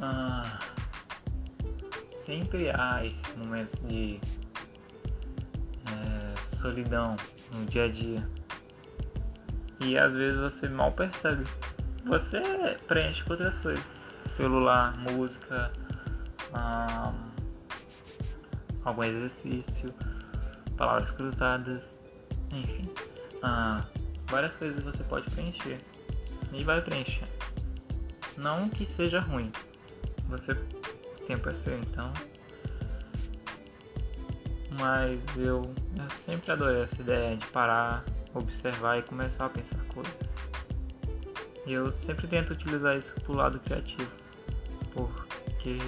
Ah, 0.00 0.58
sempre 2.08 2.70
há 2.70 3.04
esses 3.04 3.36
momentos 3.36 3.80
de 3.88 4.20
é, 5.86 6.17
solidão 6.58 7.16
no 7.52 7.64
dia 7.66 7.84
a 7.84 7.88
dia. 7.88 8.28
E 9.80 9.96
às 9.96 10.12
vezes 10.12 10.38
você 10.38 10.68
mal 10.68 10.92
percebe. 10.92 11.44
Você 12.06 12.40
preenche 12.86 13.22
com 13.24 13.32
outras 13.32 13.58
coisas. 13.58 13.84
Celular, 14.26 14.96
música, 14.98 15.72
algum 18.84 19.04
exercício, 19.04 19.94
palavras 20.76 21.10
cruzadas, 21.12 21.98
enfim. 22.52 22.90
Várias 24.26 24.56
coisas 24.56 24.82
você 24.82 25.04
pode 25.04 25.30
preencher. 25.30 25.78
E 26.52 26.64
vai 26.64 26.82
preencher. 26.82 27.28
Não 28.36 28.68
que 28.68 28.84
seja 28.84 29.20
ruim. 29.20 29.50
Você 30.28 30.54
tem 31.26 31.38
para 31.38 31.54
ser 31.54 31.78
então. 31.78 32.12
Mas 34.78 35.20
eu, 35.36 35.62
eu 35.98 36.10
sempre 36.10 36.52
adorei 36.52 36.82
essa 36.82 37.00
ideia 37.00 37.36
de 37.36 37.46
parar, 37.46 38.04
observar 38.34 38.98
e 38.98 39.02
começar 39.02 39.46
a 39.46 39.48
pensar 39.48 39.78
coisas. 39.92 40.14
E 41.66 41.72
eu 41.72 41.92
sempre 41.92 42.26
tento 42.26 42.52
utilizar 42.52 42.96
isso 42.96 43.14
pro 43.20 43.34
lado 43.34 43.58
criativo. 43.60 44.10
Porque 44.92 45.78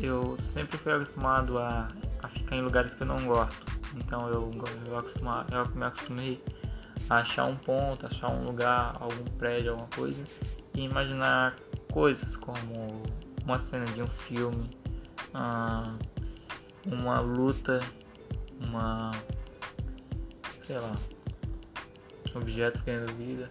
eu 0.00 0.36
sempre 0.38 0.78
fui 0.78 0.92
acostumado 0.92 1.58
a, 1.58 1.88
a 2.22 2.28
ficar 2.28 2.56
em 2.56 2.62
lugares 2.62 2.94
que 2.94 3.02
eu 3.02 3.06
não 3.06 3.24
gosto. 3.26 3.66
Então 3.96 4.28
eu, 4.28 4.50
eu, 4.54 4.64
eu 4.86 5.74
me 5.74 5.84
acostumei 5.84 6.42
a 7.08 7.16
achar 7.18 7.46
um 7.46 7.56
ponto, 7.56 8.06
achar 8.06 8.30
um 8.30 8.44
lugar, 8.44 8.94
algum 9.00 9.24
prédio, 9.36 9.72
alguma 9.72 9.88
coisa 9.88 10.22
e 10.74 10.82
imaginar 10.82 11.56
coisas 11.92 12.36
como 12.36 13.02
uma 13.44 13.58
cena 13.58 13.86
de 13.86 14.02
um 14.02 14.06
filme, 14.06 14.76
ah, 15.32 15.96
uma 16.84 17.20
luta, 17.20 17.80
uma 18.60 19.10
sei 20.66 20.78
lá, 20.78 20.96
objetos 22.34 22.82
ganhando 22.82 23.14
vida. 23.14 23.50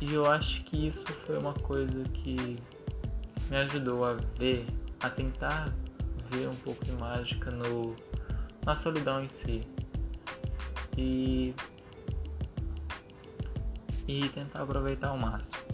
E 0.00 0.14
eu 0.14 0.26
acho 0.26 0.64
que 0.64 0.88
isso 0.88 1.04
foi 1.26 1.38
uma 1.38 1.54
coisa 1.54 2.02
que 2.12 2.56
me 3.48 3.56
ajudou 3.56 4.04
a 4.04 4.14
ver 4.36 4.66
a 5.00 5.08
tentar 5.08 5.72
ver 6.28 6.48
um 6.48 6.56
pouco 6.56 6.84
de 6.84 6.92
mágica 6.92 7.50
no, 7.50 7.94
na 8.66 8.74
solidão 8.74 9.22
em 9.22 9.28
si. 9.28 9.62
E, 10.96 11.54
e 14.08 14.28
tentar 14.30 14.62
aproveitar 14.62 15.08
ao 15.08 15.18
máximo. 15.18 15.71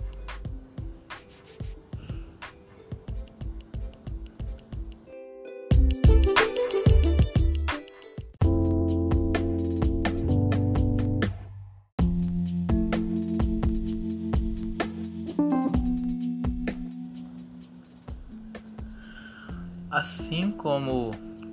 Como 20.58 21.12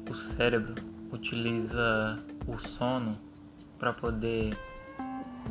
o 0.09 0.15
cérebro 0.15 0.75
utiliza 1.11 2.19
o 2.47 2.57
sono 2.57 3.13
para 3.79 3.93
poder 3.93 4.57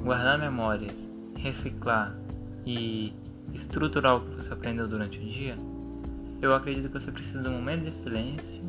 guardar 0.02 0.38
memórias, 0.38 1.08
reciclar 1.36 2.14
e 2.66 3.14
estruturar 3.54 4.16
o 4.16 4.20
que 4.20 4.34
você 4.34 4.52
aprendeu 4.52 4.86
durante 4.86 5.18
o 5.18 5.22
dia, 5.22 5.56
eu 6.42 6.54
acredito 6.54 6.88
que 6.88 7.00
você 7.00 7.10
precisa 7.10 7.40
de 7.40 7.48
um 7.48 7.52
momento 7.52 7.84
de 7.84 7.92
silêncio 7.92 8.62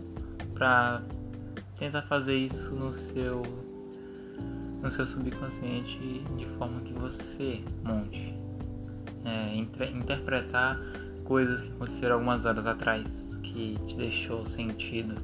para 0.54 1.01
tentar 1.77 2.04
fazer 2.04 2.38
isso 2.38 2.74
no 2.74 2.94
seu 2.94 3.42
no 4.82 4.92
seu 4.92 5.08
subconsciente 5.08 6.24
de 6.38 6.46
forma 6.58 6.80
que 6.82 6.94
você 6.94 7.63
monte, 7.84 8.36
é, 9.25 9.56
interpretar 9.88 10.80
coisas 11.24 11.60
que 11.60 11.70
aconteceram 11.70 12.15
algumas 12.15 12.46
horas 12.46 12.68
atrás 12.68 13.25
que 13.55 13.79
te 13.88 13.95
deixou 13.95 14.45
sentido, 14.45 15.15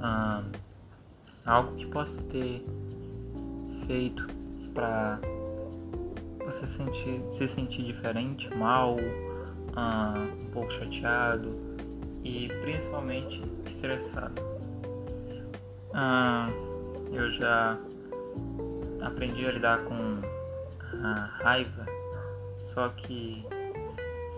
ah, 0.00 0.42
algo 1.44 1.76
que 1.76 1.86
possa 1.86 2.18
ter 2.22 2.64
feito 3.86 4.26
para 4.72 5.20
você 6.46 6.66
sentir, 6.66 7.22
se 7.30 7.46
sentir 7.46 7.84
diferente, 7.84 8.48
mal, 8.56 8.96
ah, 9.76 10.14
um 10.40 10.50
pouco 10.50 10.72
chateado 10.72 11.54
e 12.24 12.48
principalmente 12.62 13.42
estressado. 13.66 14.40
Ah, 15.92 16.48
eu 17.12 17.30
já 17.32 17.78
aprendi 19.02 19.44
a 19.46 19.52
lidar 19.52 19.84
com 19.84 20.22
a 21.04 21.12
raiva, 21.42 21.84
só 22.60 22.88
que 22.88 23.44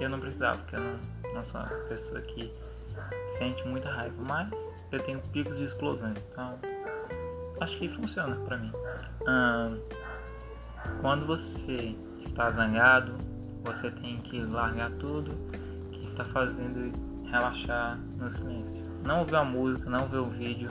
eu 0.01 0.09
não 0.09 0.19
precisava, 0.19 0.59
porque 0.59 0.75
eu 0.75 0.81
não, 0.81 0.99
não 1.33 1.45
sou 1.45 1.61
uma 1.61 1.69
pessoa 1.89 2.21
que 2.21 2.53
sente 3.37 3.67
muita 3.67 3.91
raiva, 3.91 4.15
mas 4.23 4.51
eu 4.93 5.01
tenho 5.01 5.21
picos 5.33 5.59
de 5.59 5.65
explosões, 5.65 6.29
então 6.31 6.59
acho 7.61 7.79
que 7.79 7.89
funciona 7.89 8.37
para 8.37 8.59
mim. 8.59 8.73
quando 11.01 11.27
você 11.27 11.97
está 12.21 12.51
zangado, 12.51 13.15
você 13.65 13.91
tem 13.91 14.17
que 14.19 14.41
largar 14.41 14.91
tudo 14.93 15.33
que 15.91 16.05
está 16.05 16.25
fazendo 16.27 16.93
relaxar 17.31 17.99
no 18.19 18.31
silêncio. 18.31 18.83
Não 19.03 19.21
ouvir 19.21 19.37
a 19.37 19.45
música, 19.45 19.91
não 19.91 20.07
ver 20.07 20.19
o 20.19 20.27
vídeo, 20.27 20.71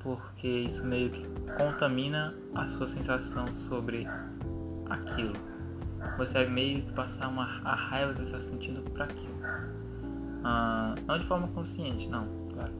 porque 0.00 0.46
isso 0.46 0.84
meio 0.86 1.10
que 1.10 1.26
contamina 1.58 2.34
a 2.54 2.66
sua 2.66 2.86
sensação 2.86 3.46
sobre 3.52 4.06
aquilo. 4.88 5.34
Você 6.16 6.34
vai 6.34 6.46
meio 6.46 6.82
que 6.82 6.92
passar 6.92 7.28
uma, 7.28 7.60
a 7.64 7.74
raiva 7.74 8.14
que 8.14 8.20
você 8.20 8.36
está 8.36 8.40
sentindo 8.40 8.82
para 8.90 9.04
aquilo. 9.04 9.40
Ah, 10.42 10.94
não 11.06 11.18
de 11.18 11.26
forma 11.26 11.48
consciente, 11.48 12.08
não, 12.08 12.26
claro, 12.54 12.72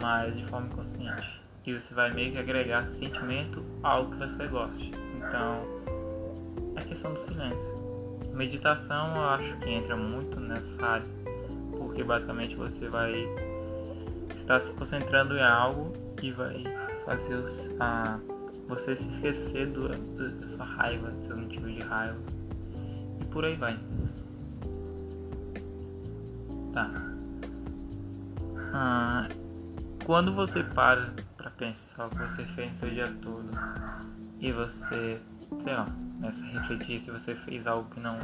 mas 0.00 0.36
de 0.36 0.44
forma 0.46 0.68
inconsciente. 0.68 1.42
E 1.66 1.72
você 1.72 1.92
vai 1.92 2.12
meio 2.12 2.32
que 2.32 2.38
agregar 2.38 2.84
sentimento 2.84 3.64
a 3.82 3.88
algo 3.88 4.12
que 4.12 4.18
você 4.18 4.46
goste. 4.46 4.92
Então, 5.16 5.62
é 6.76 6.80
questão 6.82 7.12
do 7.12 7.18
silêncio. 7.18 7.74
Meditação 8.32 9.16
eu 9.16 9.24
acho 9.30 9.56
que 9.58 9.70
entra 9.70 9.96
muito 9.96 10.38
nessa 10.38 10.84
área, 10.84 11.06
porque 11.76 12.04
basicamente 12.04 12.54
você 12.54 12.88
vai 12.88 13.26
estar 14.34 14.60
se 14.60 14.72
concentrando 14.74 15.36
em 15.36 15.42
algo 15.42 15.92
e 16.22 16.30
vai 16.30 16.62
fazer 17.04 17.34
os, 17.34 17.70
a, 17.80 18.20
você 18.68 18.94
se 18.94 19.08
esquecer 19.08 19.66
do, 19.66 19.88
do, 19.88 20.30
da 20.32 20.48
sua 20.48 20.64
raiva, 20.64 21.10
do 21.10 21.24
seu 21.24 21.36
motivo 21.36 21.66
de 21.66 21.80
raiva. 21.80 22.18
E 23.20 23.24
por 23.24 23.44
aí 23.44 23.56
vai. 23.56 23.76
Ah, 28.72 29.28
quando 30.04 30.34
você 30.34 30.62
para 30.62 31.14
para 31.36 31.50
pensar 31.50 32.06
o 32.06 32.10
que 32.10 32.18
você 32.18 32.44
fez 32.44 32.72
no 32.72 32.76
seu 32.78 32.90
dia 32.90 33.08
todo 33.22 33.48
e 34.38 34.52
você, 34.52 35.20
sei 35.60 35.74
lá, 35.74 35.86
começa 35.86 36.44
a 36.44 36.48
refletir 36.48 37.00
se 37.00 37.10
você 37.10 37.34
fez 37.34 37.66
algo 37.66 37.88
que 37.90 38.00
não 38.00 38.18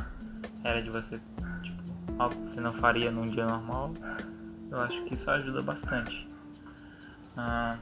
era 0.64 0.82
de 0.82 0.90
você, 0.90 1.18
tipo, 1.62 1.82
algo 2.18 2.34
que 2.44 2.50
você 2.50 2.60
não 2.60 2.72
faria 2.74 3.10
num 3.10 3.26
dia 3.28 3.46
normal, 3.46 3.94
eu 4.70 4.80
acho 4.80 5.02
que 5.04 5.14
isso 5.14 5.30
ajuda 5.30 5.62
bastante. 5.62 6.28
Ah, 7.36 7.78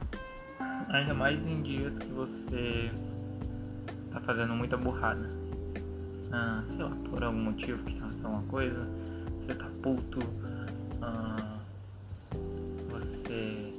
ainda 0.89 1.13
mais 1.13 1.39
em 1.45 1.61
dias 1.61 1.97
que 1.97 2.07
você 2.07 2.91
tá 4.11 4.21
fazendo 4.21 4.53
muita 4.53 4.77
burrada. 4.77 5.29
Ah, 6.31 6.63
sei 6.67 6.83
lá, 6.83 6.91
por 7.09 7.23
algum 7.23 7.41
motivo 7.41 7.83
que 7.83 7.99
tá 7.99 8.05
fazendo 8.05 8.25
alguma 8.27 8.43
coisa, 8.43 8.87
você 9.41 9.53
tá 9.53 9.67
puto, 9.81 10.19
ah, 11.01 11.59
você 12.89 13.73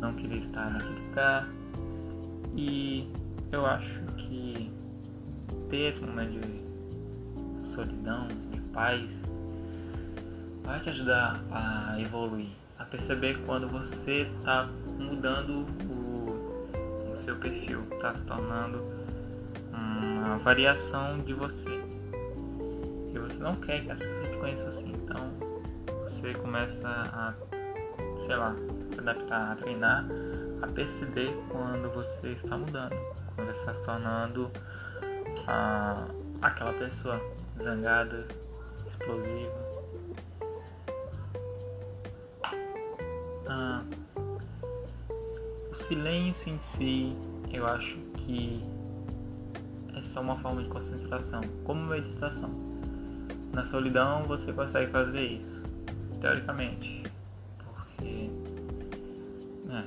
não 0.00 0.14
queria 0.14 0.38
estar 0.38 0.70
naquele 0.70 1.00
lugar. 1.08 1.48
E 2.56 3.10
eu 3.52 3.64
acho 3.66 4.00
que 4.16 4.70
ter 5.70 5.90
esse 5.90 6.00
momento 6.00 6.40
de 6.40 7.66
solidão, 7.66 8.28
de 8.50 8.60
paz, 8.72 9.24
vai 10.62 10.80
te 10.80 10.90
ajudar 10.90 11.42
a 11.50 12.00
evoluir, 12.00 12.50
a 12.78 12.84
perceber 12.84 13.38
quando 13.46 13.68
você 13.68 14.28
está 14.38 14.68
mudando 14.98 15.66
o, 15.84 17.10
o 17.12 17.16
seu 17.16 17.36
perfil, 17.36 17.82
está 17.92 18.14
se 18.14 18.24
tornando 18.24 18.82
uma 20.28 20.38
variação 20.38 21.18
de 21.20 21.32
você. 21.32 21.70
E 23.14 23.18
você 23.18 23.38
não 23.42 23.56
quer 23.56 23.82
que 23.82 23.90
as 23.90 23.98
pessoas 23.98 24.28
te 24.30 24.36
conheçam 24.36 24.68
assim, 24.68 24.92
então 24.92 25.47
você 26.08 26.32
começa 26.32 26.88
a, 26.88 27.34
sei 28.18 28.34
lá, 28.34 28.56
se 28.90 28.98
adaptar, 28.98 29.52
a 29.52 29.56
treinar, 29.56 30.06
a 30.62 30.66
perceber 30.66 31.36
quando 31.50 31.92
você 31.94 32.28
está 32.28 32.56
mudando, 32.56 32.96
quando 33.36 33.48
você 33.48 33.60
está 33.60 33.74
se 33.74 33.84
tornando 33.84 34.50
a, 35.46 36.06
aquela 36.40 36.72
pessoa 36.72 37.20
zangada, 37.62 38.26
explosiva. 38.86 39.68
Ah, 43.46 43.82
o 45.70 45.74
silêncio 45.74 46.50
em 46.50 46.60
si, 46.60 47.14
eu 47.52 47.66
acho 47.66 47.98
que 48.16 48.64
é 49.94 50.02
só 50.02 50.22
uma 50.22 50.38
forma 50.38 50.62
de 50.62 50.70
concentração, 50.70 51.42
como 51.64 51.86
meditação. 51.86 52.50
Na 53.52 53.64
solidão 53.64 54.24
você 54.24 54.52
consegue 54.52 54.90
fazer 54.90 55.26
isso, 55.26 55.62
teoricamente, 56.20 57.02
porque 57.58 58.30
né, 59.64 59.84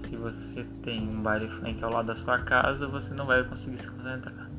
se 0.00 0.16
você 0.16 0.64
tem 0.82 1.08
um 1.08 1.22
baile 1.22 1.48
funk 1.48 1.82
ao 1.82 1.90
lado 1.92 2.06
da 2.06 2.14
sua 2.14 2.38
casa, 2.38 2.86
você 2.86 3.12
não 3.14 3.26
vai 3.26 3.42
conseguir 3.44 3.78
se 3.78 3.88
concentrar 3.88 4.52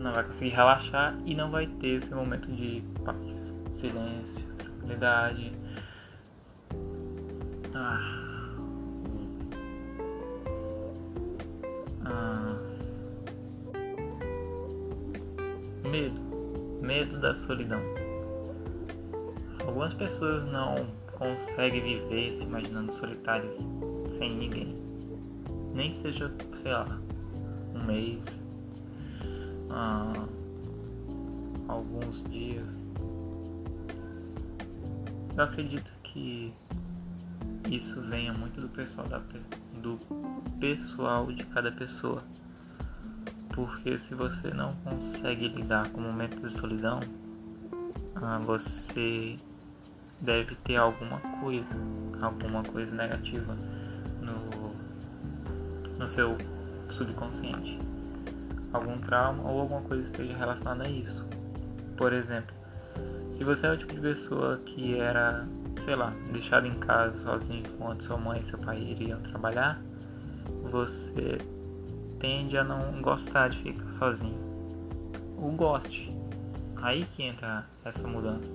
não 0.00 0.12
vai 0.12 0.24
conseguir 0.24 0.50
relaxar 0.50 1.16
e 1.26 1.34
não 1.34 1.50
vai 1.50 1.66
ter 1.66 1.98
esse 1.98 2.12
momento 2.14 2.50
de 2.50 2.82
paz, 3.04 3.54
silêncio, 3.76 4.42
tranquilidade. 4.56 5.52
Ah. 7.74 8.56
Ah. 12.04 12.56
Medo, 15.84 16.20
medo 16.80 17.18
da 17.18 17.34
solidão. 17.34 17.80
Algumas 19.66 19.94
pessoas 19.94 20.42
não 20.44 20.74
conseguem 21.12 21.82
viver 21.82 22.32
se 22.32 22.42
imaginando 22.44 22.90
solitárias 22.92 23.56
sem 24.10 24.36
ninguém, 24.36 24.76
nem 25.74 25.92
que 25.92 25.98
seja, 25.98 26.32
sei 26.56 26.72
lá, 26.72 27.00
um 27.74 27.84
mês, 27.84 28.24
há 29.70 30.12
alguns 31.68 32.22
dias. 32.24 32.90
Eu 35.36 35.44
acredito 35.44 35.92
que 36.02 36.52
isso 37.68 38.00
venha 38.02 38.32
muito 38.32 38.60
do 38.60 38.68
pessoal 38.68 39.06
da, 39.06 39.20
do 39.80 39.98
pessoal 40.58 41.30
de 41.30 41.44
cada 41.46 41.70
pessoa. 41.70 42.22
Porque 43.54 43.98
se 43.98 44.14
você 44.14 44.52
não 44.52 44.74
consegue 44.76 45.48
lidar 45.48 45.88
com 45.90 46.00
momentos 46.00 46.40
de 46.40 46.52
solidão, 46.52 47.00
ah, 48.14 48.38
você 48.38 49.36
deve 50.20 50.54
ter 50.56 50.76
alguma 50.76 51.18
coisa, 51.40 51.74
alguma 52.20 52.62
coisa 52.62 52.94
negativa 52.94 53.56
no, 54.20 54.74
no 55.98 56.08
seu 56.08 56.36
subconsciente 56.90 57.90
algum 58.72 58.98
trauma 58.98 59.48
ou 59.48 59.60
alguma 59.60 59.82
coisa 59.82 60.02
esteja 60.02 60.36
relacionada 60.36 60.84
a 60.84 60.90
isso. 60.90 61.26
Por 61.96 62.12
exemplo, 62.12 62.54
se 63.36 63.44
você 63.44 63.66
é 63.66 63.72
o 63.72 63.76
tipo 63.76 63.94
de 63.94 64.00
pessoa 64.00 64.58
que 64.64 64.98
era, 64.98 65.46
sei 65.84 65.96
lá, 65.96 66.12
deixado 66.32 66.66
em 66.66 66.74
casa 66.74 67.18
sozinho 67.18 67.64
enquanto 67.66 68.04
sua 68.04 68.16
mãe 68.16 68.40
e 68.40 68.44
seu 68.44 68.58
pai 68.58 68.78
iriam 68.78 69.20
trabalhar, 69.22 69.80
você 70.70 71.38
tende 72.18 72.56
a 72.56 72.64
não 72.64 73.00
gostar 73.02 73.48
de 73.48 73.58
ficar 73.58 73.92
sozinho. 73.92 74.38
Ou 75.36 75.52
goste. 75.52 76.14
Aí 76.76 77.04
que 77.04 77.22
entra 77.22 77.66
essa 77.84 78.06
mudança. 78.06 78.52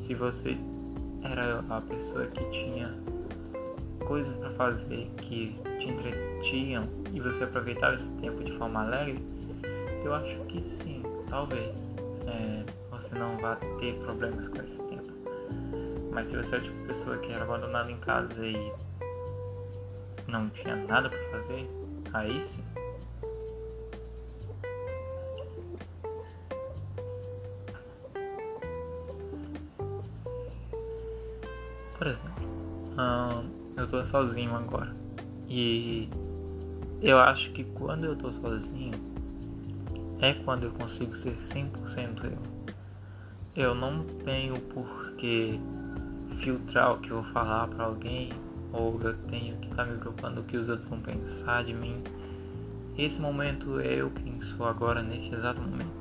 Se 0.00 0.14
você 0.14 0.56
era 1.32 1.64
a 1.68 1.80
pessoa 1.80 2.26
que 2.26 2.44
tinha 2.50 2.94
coisas 4.06 4.36
para 4.36 4.50
fazer 4.50 5.10
que 5.18 5.58
te 5.78 5.88
entretinham 5.88 6.88
e 7.12 7.20
você 7.20 7.44
aproveitava 7.44 7.96
esse 7.96 8.08
tempo 8.12 8.42
de 8.44 8.52
forma 8.56 8.84
alegre, 8.84 9.24
eu 10.04 10.14
acho 10.14 10.36
que 10.44 10.62
sim, 10.62 11.02
talvez 11.28 11.90
é, 12.26 12.64
você 12.90 13.14
não 13.16 13.36
vá 13.38 13.56
ter 13.80 13.94
problemas 13.98 14.48
com 14.48 14.58
esse 14.58 14.78
tempo. 14.84 15.12
Mas 16.12 16.28
se 16.28 16.36
você 16.36 16.56
é 16.56 16.60
tipo 16.60 16.86
pessoa 16.86 17.18
que 17.18 17.32
era 17.32 17.42
abandonada 17.42 17.90
em 17.90 17.98
casa 17.98 18.46
e 18.46 18.72
não 20.28 20.48
tinha 20.50 20.76
nada 20.76 21.08
para 21.08 21.30
fazer, 21.30 21.68
aí 22.12 22.44
sim. 22.44 22.64
Sozinho 34.06 34.54
agora. 34.54 34.94
E 35.48 36.08
eu 37.02 37.18
acho 37.18 37.50
que 37.52 37.64
quando 37.64 38.04
eu 38.04 38.16
tô 38.16 38.32
sozinho 38.32 38.92
é 40.20 40.32
quando 40.32 40.64
eu 40.64 40.70
consigo 40.70 41.14
ser 41.14 41.34
100% 41.34 42.24
eu. 42.24 42.38
Eu 43.54 43.74
não 43.74 44.04
tenho 44.24 44.58
por 44.60 45.12
que 45.16 45.60
filtrar 46.38 46.94
o 46.94 46.98
que 46.98 47.10
eu 47.10 47.22
vou 47.22 47.32
falar 47.32 47.68
para 47.68 47.84
alguém 47.84 48.30
ou 48.72 49.00
eu 49.02 49.16
tenho 49.28 49.56
que 49.58 49.68
estar 49.68 49.84
tá 49.84 49.90
me 49.90 49.98
preocupando 49.98 50.36
do 50.36 50.42
que 50.44 50.56
os 50.56 50.68
outros 50.68 50.88
vão 50.88 51.00
pensar 51.00 51.64
de 51.64 51.72
mim. 51.72 52.02
Esse 52.96 53.20
momento 53.20 53.78
é 53.80 53.94
eu 53.94 54.10
quem 54.10 54.40
sou 54.40 54.66
agora, 54.66 55.02
nesse 55.02 55.34
exato 55.34 55.60
momento. 55.60 55.94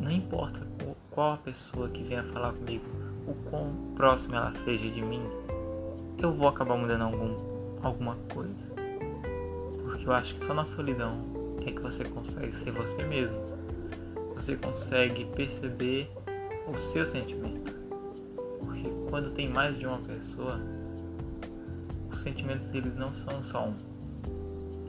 Não 0.00 0.10
importa 0.10 0.66
qual 1.10 1.34
a 1.34 1.38
pessoa 1.38 1.88
que 1.88 2.02
venha 2.02 2.22
falar 2.24 2.52
comigo, 2.52 2.84
o 3.26 3.34
quão 3.50 3.74
próxima 3.94 4.36
ela 4.36 4.52
seja 4.54 4.88
de 4.88 5.02
mim, 5.02 5.22
eu 6.18 6.32
vou 6.32 6.48
acabar 6.48 6.76
mudando 6.76 7.02
algum, 7.02 7.36
alguma 7.82 8.16
coisa. 8.32 8.68
Porque 9.84 10.06
eu 10.06 10.12
acho 10.12 10.34
que 10.34 10.40
só 10.40 10.52
na 10.52 10.66
solidão 10.66 11.22
é 11.64 11.70
que 11.70 11.80
você 11.80 12.04
consegue 12.04 12.56
ser 12.56 12.72
você 12.72 13.02
mesmo. 13.04 13.36
Você 14.34 14.56
consegue 14.56 15.24
perceber 15.36 16.10
os 16.72 16.80
seus 16.80 17.10
sentimentos. 17.10 17.74
Porque 18.58 18.88
quando 19.08 19.30
tem 19.30 19.48
mais 19.48 19.78
de 19.78 19.86
uma 19.86 19.98
pessoa, 19.98 20.60
os 22.10 22.18
sentimentos 22.20 22.68
deles 22.68 22.94
não 22.96 23.12
são 23.12 23.42
só 23.42 23.66
um. 23.66 23.74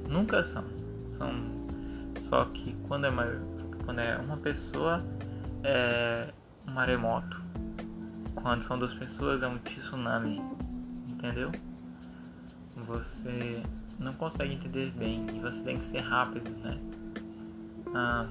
Nunca 0.08 0.44
são. 0.44 0.64
São 1.14 1.60
só 2.20 2.46
que 2.46 2.76
quando 2.88 3.06
é 3.06 3.12
mais, 3.12 3.40
quando 3.86 4.00
é 4.00 4.18
uma 4.18 4.38
pessoa 4.38 5.04
é 5.64 6.30
um 6.68 6.72
maremoto. 6.72 7.42
Quando 8.36 8.62
são 8.62 8.78
duas 8.78 8.94
pessoas 8.94 9.42
é 9.42 9.48
um 9.48 9.58
tsunami. 9.60 10.42
Entendeu? 11.20 11.52
Você 12.88 13.62
não 14.00 14.14
consegue 14.14 14.54
entender 14.54 14.90
bem 14.92 15.28
e 15.36 15.40
você 15.40 15.62
tem 15.64 15.78
que 15.78 15.86
ser 15.86 16.00
rápido, 16.00 16.50
né? 16.62 16.80
Ah, 17.94 18.26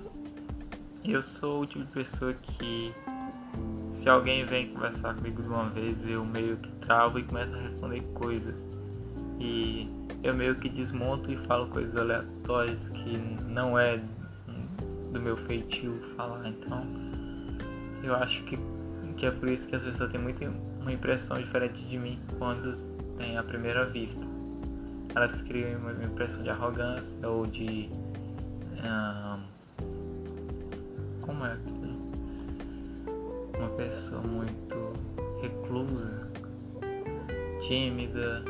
eu 1.05 1.21
sou 1.21 1.63
o 1.63 1.67
tipo 1.67 1.85
de 1.85 1.91
pessoa 1.93 2.33
que 2.33 2.95
se 3.91 4.09
alguém 4.09 4.47
vem 4.47 4.73
conversar 4.73 5.15
comigo 5.15 5.43
de 5.43 5.49
uma 5.49 5.69
vez, 5.69 5.97
eu 6.09 6.25
meio 6.25 6.57
que 6.57 6.71
travo 6.77 7.19
e 7.19 7.23
começo 7.23 7.55
a 7.55 7.61
responder 7.61 8.01
coisas. 8.15 8.67
E 9.39 9.87
eu 10.23 10.35
meio 10.35 10.55
que 10.55 10.71
desmonto 10.71 11.31
e 11.31 11.37
falo 11.47 11.67
coisas 11.69 11.95
aleatórias 11.95 12.89
que 12.89 13.19
não 13.19 13.79
é 13.79 14.01
do 15.13 15.21
meu 15.21 15.37
feitio 15.37 16.01
falar. 16.17 16.49
Então, 16.49 16.87
eu 18.03 18.15
acho 18.15 18.43
que, 18.45 18.59
que 19.19 19.27
é 19.27 19.31
por 19.31 19.51
isso 19.51 19.67
que 19.67 19.77
as 19.77 19.85
pessoas 19.85 20.11
têm 20.11 20.21
muito 20.21 20.43
uma 20.89 20.95
impressão 20.95 21.37
diferente 21.37 21.85
de 21.85 21.99
mim 21.99 22.19
quando 22.39 22.75
tem 23.19 23.37
a 23.37 23.43
primeira 23.43 23.85
vista. 23.85 24.27
Elas 25.15 25.43
criam 25.43 25.81
uma 25.81 25.93
impressão 26.03 26.43
de 26.43 26.49
arrogância 26.49 27.29
ou 27.29 27.47
de. 27.47 27.91
como 31.21 31.45
é 31.45 31.53
aquilo? 31.53 31.99
Uma 33.59 33.69
pessoa 33.77 34.23
muito 34.23 34.93
reclusa, 35.43 36.31
tímida, 37.61 38.43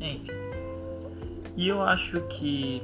enfim. 0.00 0.32
E 1.56 1.68
eu 1.68 1.82
acho 1.82 2.20
que 2.28 2.82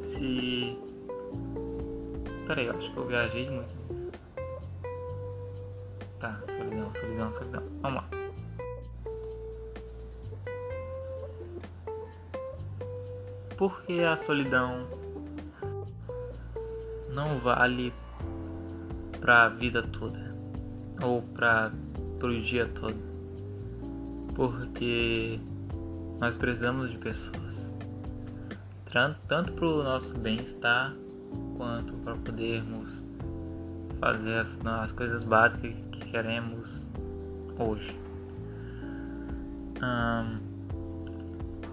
se. 0.00 0.76
Peraí, 2.48 2.66
eu 2.66 2.76
acho 2.76 2.90
que 2.90 2.96
eu 2.96 3.06
viajei 3.06 3.48
muito. 3.48 3.83
Tá, 6.24 6.40
solidão, 6.46 6.94
solidão, 6.94 7.32
solidão. 7.32 7.62
Vamos 7.82 8.02
lá. 8.02 8.08
Porque 13.58 14.00
a 14.00 14.16
solidão 14.16 14.88
não 17.10 17.38
vale 17.40 17.92
pra 19.20 19.50
vida 19.50 19.82
toda 19.82 20.34
ou 21.02 21.20
para 21.20 21.70
pro 22.18 22.40
dia 22.40 22.66
todo. 22.68 22.96
Porque 24.34 25.38
nós 26.20 26.38
precisamos 26.38 26.90
de 26.90 26.96
pessoas 26.96 27.76
tanto 29.28 29.52
para 29.52 29.66
o 29.66 29.82
nosso 29.82 30.16
bem-estar 30.16 30.96
quanto 31.58 31.92
para 31.98 32.16
podermos 32.16 33.04
fazer 34.04 34.34
as, 34.34 34.66
as, 34.66 34.92
coisas 34.92 35.24
básicas 35.24 35.72
que 35.90 36.10
queremos 36.10 36.86
hoje. 37.58 37.98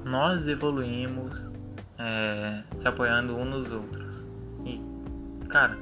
nós 0.05 0.47
evoluímos 0.47 1.51
é, 1.97 2.63
se 2.77 2.87
apoiando 2.87 3.35
uns 3.35 3.49
nos 3.49 3.71
outros. 3.73 4.27
E, 4.65 4.81
cara, 5.49 5.77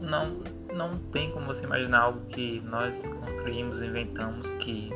não, 0.00 0.38
não 0.74 0.96
tem 1.12 1.30
como 1.32 1.46
você 1.46 1.64
imaginar 1.64 2.00
algo 2.00 2.20
que 2.28 2.62
nós 2.62 3.06
construímos, 3.20 3.82
inventamos 3.82 4.50
que 4.52 4.90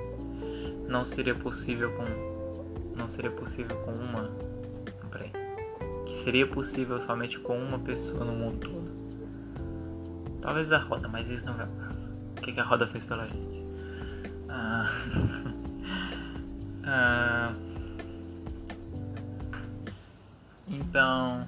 não 0.89 1.05
seria 1.05 1.35
possível 1.35 1.93
com 1.93 2.31
não 2.97 3.09
seria 3.09 3.31
possível 3.31 3.77
com 3.79 3.93
uma 3.93 4.31
seria 6.23 6.47
possível 6.47 7.01
somente 7.01 7.39
com 7.39 7.57
uma 7.57 7.79
pessoa 7.79 8.27
no 8.27 8.33
mundo 8.33 8.59
todo. 8.59 9.00
Talvez 10.51 10.73
a 10.73 10.79
roda, 10.79 11.07
mas 11.07 11.31
isso 11.31 11.47
não 11.47 11.53
é 11.61 11.65
o 11.65 11.69
caso. 11.77 12.11
O 12.37 12.41
que, 12.43 12.59
a 12.59 12.65
roda 12.65 12.85
fez 12.85 13.05
pela 13.05 13.25
gente? 13.25 13.65
Ah, 14.49 14.85
ah, 16.83 17.55
então, 20.67 21.47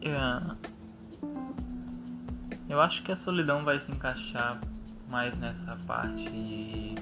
eu, 0.00 0.16
eu 2.70 2.80
acho 2.80 3.02
que 3.02 3.12
a 3.12 3.16
solidão 3.16 3.62
vai 3.66 3.78
se 3.80 3.92
encaixar 3.92 4.58
mais 5.06 5.38
nessa 5.38 5.76
parte 5.86 6.24
de, 6.30 6.94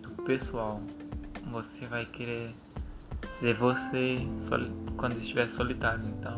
do 0.00 0.10
pessoal. 0.22 0.80
Você 1.50 1.86
vai 1.86 2.06
querer 2.06 2.54
ser 3.40 3.52
você 3.52 4.24
quando 4.96 5.18
estiver 5.18 5.48
solitário. 5.48 6.06
Então. 6.06 6.35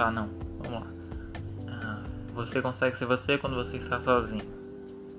Tá, 0.00 0.10
não. 0.10 0.30
Vamos 0.60 0.80
lá. 0.80 0.86
Ah, 1.68 2.02
você 2.32 2.62
consegue 2.62 2.96
ser 2.96 3.04
você 3.04 3.36
quando 3.36 3.54
você 3.54 3.76
está 3.76 4.00
sozinho. 4.00 4.46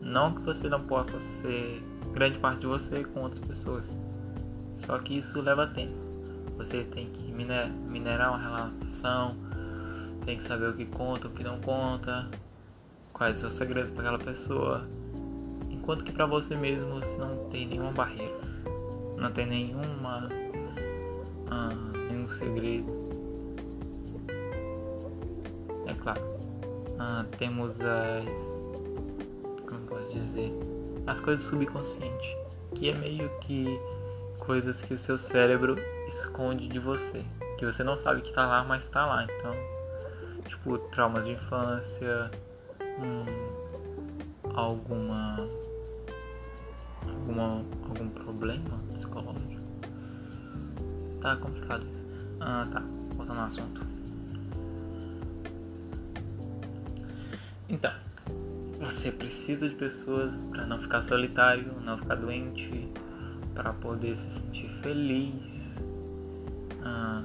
Não 0.01 0.33
que 0.33 0.41
você 0.41 0.67
não 0.67 0.81
possa 0.81 1.19
ser 1.19 1.83
grande 2.11 2.39
parte 2.39 2.61
de 2.61 2.65
você 2.65 3.03
com 3.03 3.19
outras 3.19 3.37
pessoas. 3.45 3.95
Só 4.73 4.97
que 4.97 5.19
isso 5.19 5.39
leva 5.39 5.67
tempo. 5.67 5.93
Você 6.57 6.83
tem 6.83 7.11
que 7.11 7.31
minerar 7.31 8.29
uma 8.29 8.39
relação, 8.39 9.35
tem 10.25 10.35
que 10.37 10.43
saber 10.43 10.69
o 10.69 10.73
que 10.73 10.87
conta, 10.87 11.27
o 11.27 11.29
que 11.29 11.43
não 11.43 11.61
conta, 11.61 12.27
quais 13.13 13.37
são 13.37 13.49
os 13.49 13.53
segredos 13.53 13.91
para 13.91 14.01
aquela 14.01 14.17
pessoa 14.17 14.87
Enquanto 15.69 16.03
que 16.03 16.11
para 16.11 16.25
você 16.25 16.55
mesmo 16.55 16.89
você 16.95 17.17
não 17.17 17.49
tem 17.51 17.67
nenhuma 17.67 17.91
barreira, 17.91 18.33
não 19.15 19.31
tem 19.31 19.45
nenhuma 19.45 20.27
ah, 21.51 21.69
nenhum 22.09 22.27
segredo. 22.27 23.10
Claro, 26.01 26.21
ah, 26.99 27.25
temos 27.37 27.79
as 27.81 28.25
como 29.67 29.85
posso 29.87 30.11
dizer 30.11 30.51
as 31.07 31.19
coisas 31.19 31.43
subconscientes, 31.45 32.35
que 32.75 32.89
é 32.89 32.95
meio 32.95 33.29
que 33.41 33.79
coisas 34.39 34.81
que 34.81 34.93
o 34.93 34.97
seu 34.97 35.17
cérebro 35.17 35.75
esconde 36.07 36.67
de 36.67 36.79
você, 36.79 37.23
que 37.57 37.65
você 37.65 37.83
não 37.83 37.97
sabe 37.97 38.21
que 38.21 38.33
tá 38.33 38.45
lá, 38.45 38.63
mas 38.63 38.87
tá 38.89 39.05
lá. 39.05 39.23
Então, 39.23 39.53
tipo 40.47 40.77
traumas 40.89 41.25
de 41.25 41.33
infância, 41.33 42.31
hum, 42.99 43.25
alguma 44.53 45.47
alguma, 47.07 47.63
algum 47.87 48.09
problema 48.09 48.79
psicológico? 48.93 49.61
Tá 51.21 51.35
complicado 51.37 51.85
isso. 51.85 52.03
Ah, 52.39 52.67
tá. 52.71 52.83
Voltando 53.15 53.39
ao 53.39 53.45
assunto. 53.45 53.90
Então, 57.71 57.93
você 58.81 59.09
precisa 59.09 59.69
de 59.69 59.75
pessoas 59.75 60.43
para 60.51 60.65
não 60.65 60.77
ficar 60.77 61.01
solitário, 61.01 61.73
não 61.81 61.97
ficar 61.97 62.15
doente, 62.15 62.91
para 63.55 63.71
poder 63.71 64.17
se 64.17 64.29
sentir 64.29 64.67
feliz. 64.81 65.79
Ah, 66.83 67.23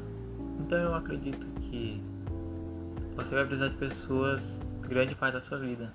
então 0.61 0.79
eu 0.79 0.95
acredito 0.95 1.45
que 1.63 2.01
você 3.17 3.35
vai 3.35 3.45
precisar 3.45 3.71
de 3.71 3.77
pessoas 3.77 4.61
grande 4.83 5.17
parte 5.17 5.35
da 5.35 5.41
sua 5.41 5.59
vida. 5.59 5.93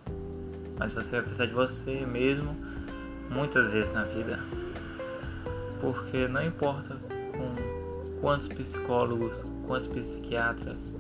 Mas 0.77 0.91
você 0.91 1.11
vai 1.11 1.21
precisar 1.21 1.45
de 1.45 1.53
você 1.53 2.05
mesmo 2.05 2.53
muitas 3.29 3.71
vezes 3.71 3.93
na 3.93 4.03
vida. 4.03 4.37
Porque 5.79 6.27
não 6.27 6.43
importa 6.43 6.97
com 7.37 8.19
quantos 8.19 8.49
psicólogos, 8.49 9.45
quantos 9.65 9.87
psiquiatras, 9.87 10.93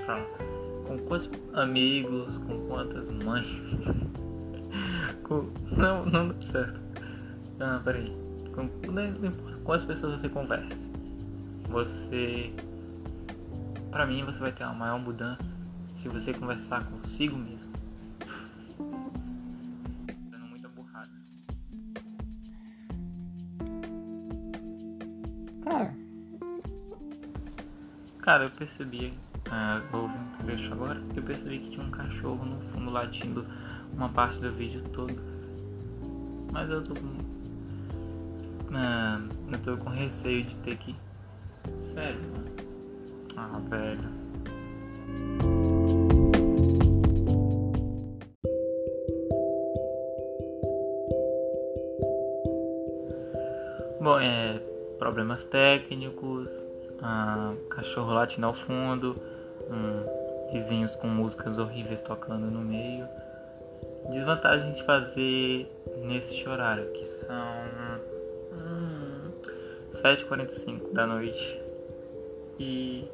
pra 0.00 0.24
com 0.86 0.98
quantos 0.98 1.30
amigos, 1.54 2.38
com 2.38 2.66
quantas 2.68 3.08
mães, 3.10 3.46
com, 5.24 5.50
não, 5.72 6.04
não 6.06 6.28
dá 6.28 6.52
certo. 6.52 6.80
Ah, 7.60 7.80
peraí. 7.82 8.14
Com, 8.54 8.70
não 8.90 9.04
importa 9.06 9.58
quantas 9.64 9.84
pessoas 9.84 10.20
você 10.20 10.28
conversa, 10.28 10.90
você 11.68 12.52
para 13.90 14.06
mim 14.06 14.24
você 14.24 14.38
vai 14.40 14.52
ter 14.52 14.64
uma 14.64 14.74
maior 14.74 14.98
mudança 14.98 15.42
se 15.96 16.08
você 16.08 16.34
conversar 16.34 16.84
consigo 16.86 17.36
mesmo. 17.36 17.72
Dando 20.30 20.46
muita 20.46 20.68
burrada. 20.68 21.10
Cara. 25.62 25.94
Cara, 28.18 28.44
eu 28.44 28.50
percebi. 28.50 29.14
Ah, 29.50 29.82
vou 29.90 30.02
ouvir 30.02 30.16
um 30.18 30.44
trecho 30.44 30.72
agora. 30.72 31.00
Eu 31.14 31.22
percebi 31.22 31.58
que 31.58 31.70
tinha 31.70 31.84
um 31.84 31.90
cachorro 31.90 32.44
no 32.44 32.60
fundo 32.60 32.90
latindo 32.90 33.46
uma 33.92 34.08
parte 34.08 34.40
do 34.40 34.52
vídeo 34.52 34.82
todo. 34.92 35.14
Mas 36.52 36.70
eu 36.70 36.82
tô 36.82 36.94
com. 36.94 37.18
Ah, 38.74 39.20
eu 39.52 39.58
tô 39.60 39.76
com 39.76 39.90
receio 39.90 40.44
de 40.44 40.56
ter 40.58 40.76
que. 40.76 40.94
Sério, 41.94 42.20
mano. 42.32 42.44
Ah, 43.36 43.60
velho. 43.68 44.24
Bom, 54.00 54.18
é 54.18 54.60
problemas 54.98 55.44
técnicos, 55.46 56.50
ah, 57.00 57.54
cachorro 57.70 58.12
latindo 58.12 58.46
ao 58.46 58.52
fundo, 58.52 59.16
um, 59.70 60.52
vizinhos 60.52 60.94
com 60.96 61.06
músicas 61.06 61.58
horríveis 61.58 62.00
tocando 62.00 62.50
no 62.50 62.60
meio. 62.60 63.06
Desvantagens 64.10 64.76
de 64.76 64.82
fazer 64.84 65.70
nesse 66.04 66.46
horário, 66.48 66.90
que 66.92 67.06
são 67.06 67.46
hum, 68.52 69.30
7h45 69.90 70.92
da 70.92 71.06
noite. 71.06 71.60
E 72.58 73.08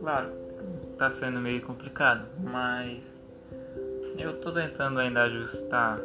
claro, 0.00 0.30
tá 0.98 1.10
sendo 1.10 1.40
meio 1.40 1.62
complicado, 1.62 2.26
mas 2.38 2.98
eu 4.18 4.40
tô 4.40 4.52
tentando 4.52 5.00
ainda 5.00 5.22
ajustar 5.22 5.98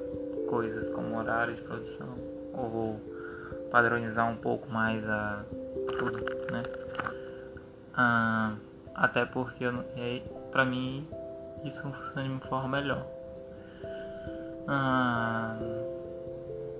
coisas 0.47 0.89
como 0.89 1.17
horário 1.17 1.55
de 1.55 1.61
produção 1.61 2.15
ou 2.53 2.99
padronizar 3.69 4.31
um 4.31 4.37
pouco 4.37 4.69
mais 4.71 5.07
a 5.07 5.43
tudo, 5.99 6.17
né? 6.51 6.63
Ah, 7.97 8.55
até 8.93 9.25
porque 9.25 9.65
para 10.51 10.63
mim 10.63 11.07
isso 11.65 11.81
funciona 11.81 12.23
de 12.23 12.29
uma 12.29 12.41
forma 12.41 12.79
melhor. 12.79 13.05
Ah, 14.67 15.57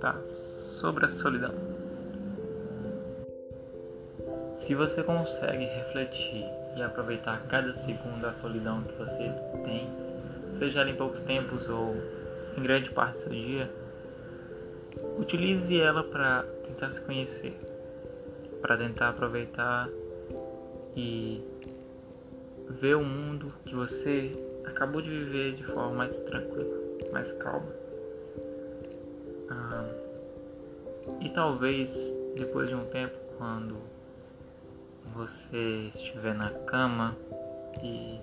tá, 0.00 0.22
sobre 0.24 1.06
a 1.06 1.08
solidão. 1.08 1.52
Se 4.56 4.74
você 4.74 5.02
consegue 5.02 5.64
refletir 5.64 6.44
e 6.76 6.82
aproveitar 6.82 7.42
cada 7.48 7.74
segundo 7.74 8.20
da 8.20 8.32
solidão 8.32 8.82
que 8.82 8.94
você 8.94 9.32
tem, 9.64 9.88
seja 10.54 10.88
em 10.88 10.94
poucos 10.94 11.22
tempos 11.22 11.68
ou 11.68 11.96
em 12.56 12.62
grande 12.62 12.90
parte 12.90 13.14
do 13.14 13.18
seu 13.18 13.32
dia, 13.32 13.70
Utilize 15.18 15.80
ela 15.80 16.02
para 16.02 16.44
tentar 16.64 16.90
se 16.90 17.00
conhecer, 17.00 17.58
para 18.60 18.76
tentar 18.76 19.08
aproveitar 19.10 19.88
e 20.96 21.42
ver 22.80 22.96
o 22.96 23.04
mundo 23.04 23.52
que 23.64 23.74
você 23.74 24.32
acabou 24.64 25.00
de 25.00 25.08
viver 25.08 25.54
de 25.54 25.64
forma 25.64 25.92
mais 25.94 26.18
tranquila, 26.20 26.76
mais 27.12 27.32
calma. 27.32 27.72
Ah, 29.50 29.88
e 31.20 31.28
talvez 31.30 32.14
depois 32.36 32.68
de 32.68 32.74
um 32.74 32.84
tempo, 32.86 33.16
quando 33.36 33.76
você 35.14 35.88
estiver 35.88 36.34
na 36.34 36.50
cama 36.50 37.16
e 37.82 38.20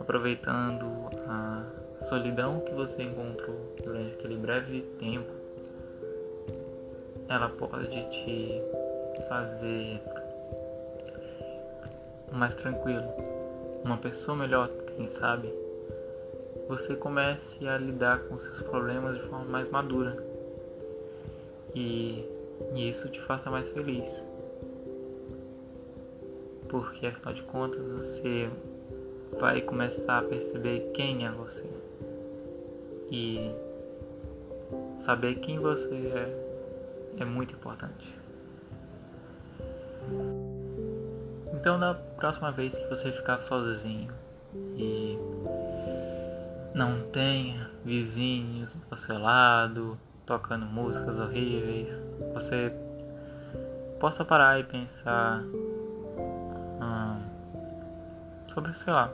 aproveitando 0.00 0.86
a 1.26 1.64
solidão 2.00 2.60
que 2.60 2.72
você 2.72 3.02
encontrou 3.02 3.74
durante 3.82 4.14
aquele 4.14 4.36
breve 4.36 4.82
tempo 4.98 5.44
ela 7.28 7.48
pode 7.48 8.02
te 8.10 8.62
fazer 9.28 10.00
mais 12.34 12.54
tranquilo, 12.54 13.04
uma 13.84 13.96
pessoa 13.96 14.36
melhor, 14.36 14.68
quem 14.96 15.06
sabe. 15.06 15.52
Você 16.68 16.96
comece 16.96 17.66
a 17.68 17.76
lidar 17.76 18.20
com 18.20 18.38
seus 18.38 18.60
problemas 18.60 19.16
de 19.16 19.22
forma 19.22 19.44
mais 19.44 19.68
madura 19.68 20.16
e, 21.74 22.24
e 22.74 22.88
isso 22.88 23.08
te 23.08 23.20
faça 23.20 23.50
mais 23.50 23.68
feliz. 23.68 24.26
Porque 26.68 27.06
afinal 27.06 27.34
de 27.34 27.42
contas 27.42 27.88
você 27.90 28.50
vai 29.38 29.60
começar 29.60 30.18
a 30.18 30.22
perceber 30.22 30.90
quem 30.94 31.26
é 31.26 31.30
você 31.30 31.68
e 33.10 33.50
saber 34.98 35.36
quem 35.36 35.58
você 35.58 35.94
é 35.94 36.44
é 37.18 37.24
muito 37.24 37.54
importante. 37.54 38.23
Então, 41.64 41.78
na 41.78 41.94
próxima 41.94 42.52
vez 42.52 42.76
que 42.76 42.86
você 42.88 43.10
ficar 43.10 43.38
sozinho 43.38 44.12
e 44.76 45.18
não 46.74 47.00
tenha 47.10 47.70
vizinhos 47.82 48.74
do 48.74 48.96
seu 48.98 49.18
lado 49.18 49.98
tocando 50.26 50.66
músicas 50.66 51.18
horríveis, 51.18 51.88
você 52.34 52.70
possa 53.98 54.26
parar 54.26 54.60
e 54.60 54.64
pensar 54.64 55.42
hum, 56.82 57.22
sobre, 58.48 58.74
sei 58.74 58.92
lá, 58.92 59.10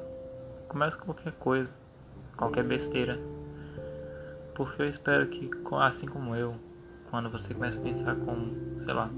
comece 0.66 0.98
com 0.98 1.04
qualquer 1.04 1.34
coisa, 1.34 1.72
qualquer 2.36 2.64
besteira. 2.64 3.16
Porque 4.56 4.82
eu 4.82 4.88
espero 4.88 5.28
que, 5.28 5.48
assim 5.80 6.08
como 6.08 6.34
eu, 6.34 6.56
quando 7.10 7.30
você 7.30 7.54
começa 7.54 7.78
a 7.78 7.82
pensar 7.82 8.16
como, 8.16 8.80
sei 8.80 8.92
lá, 8.92 9.08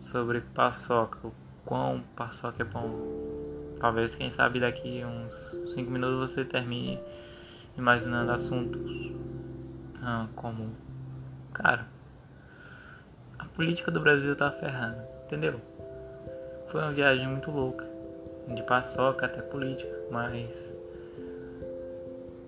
sobre 0.00 0.40
paçoca, 0.40 1.18
quão 1.66 2.00
paçoca 2.14 2.62
é 2.62 2.64
bom. 2.64 3.76
Talvez, 3.78 4.14
quem 4.14 4.30
sabe, 4.30 4.60
daqui 4.60 5.04
uns 5.04 5.74
5 5.74 5.90
minutos 5.90 6.30
você 6.30 6.44
termine 6.44 6.98
imaginando 7.76 8.32
assuntos 8.32 9.12
ah, 10.00 10.26
como, 10.34 10.70
cara, 11.52 11.86
a 13.38 13.44
política 13.44 13.90
do 13.90 14.00
Brasil 14.00 14.34
tá 14.34 14.50
ferrando, 14.50 15.02
entendeu? 15.26 15.60
Foi 16.68 16.80
uma 16.80 16.92
viagem 16.92 17.28
muito 17.28 17.50
louca, 17.50 17.84
de 18.48 18.62
paçoca 18.62 19.26
até 19.26 19.42
política, 19.42 19.92
mas 20.10 20.72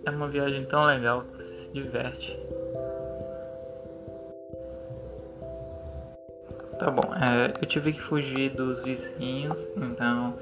é 0.06 0.10
uma 0.10 0.28
viagem 0.28 0.64
tão 0.64 0.84
legal 0.84 1.22
que 1.22 1.42
você 1.42 1.56
se 1.56 1.72
diverte 1.72 2.38
Tá 6.78 6.90
bom, 6.90 7.12
é, 7.14 7.54
eu 7.60 7.66
tive 7.66 7.92
que 7.92 8.00
fugir 8.00 8.50
dos 8.50 8.80
vizinhos, 8.80 9.66
então 9.76 10.38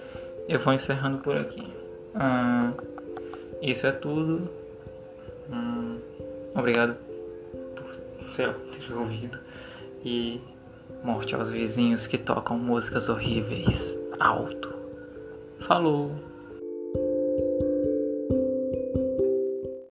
eu 0.47 0.61
vou 0.61 0.75
encerrando 0.75 1.19
por 1.19 1.37
aqui. 1.37 1.67
Hum, 2.15 2.73
isso 3.63 3.87
é 3.87 3.93
tudo. 3.93 4.49
Hum, 5.51 5.99
obrigado 6.55 6.97
por 7.75 8.31
sei 8.31 8.47
lá, 8.47 8.55
ter 8.73 8.93
ouvido. 8.93 9.39
E 10.05 10.41
morte 11.03 11.35
aos 11.35 11.49
vizinhos 11.49 12.07
que 12.07 12.19
tocam 12.19 12.59
músicas 12.59 13.09
horríveis 13.09 13.99
alto. 14.21 14.75
Falou! 15.61 16.36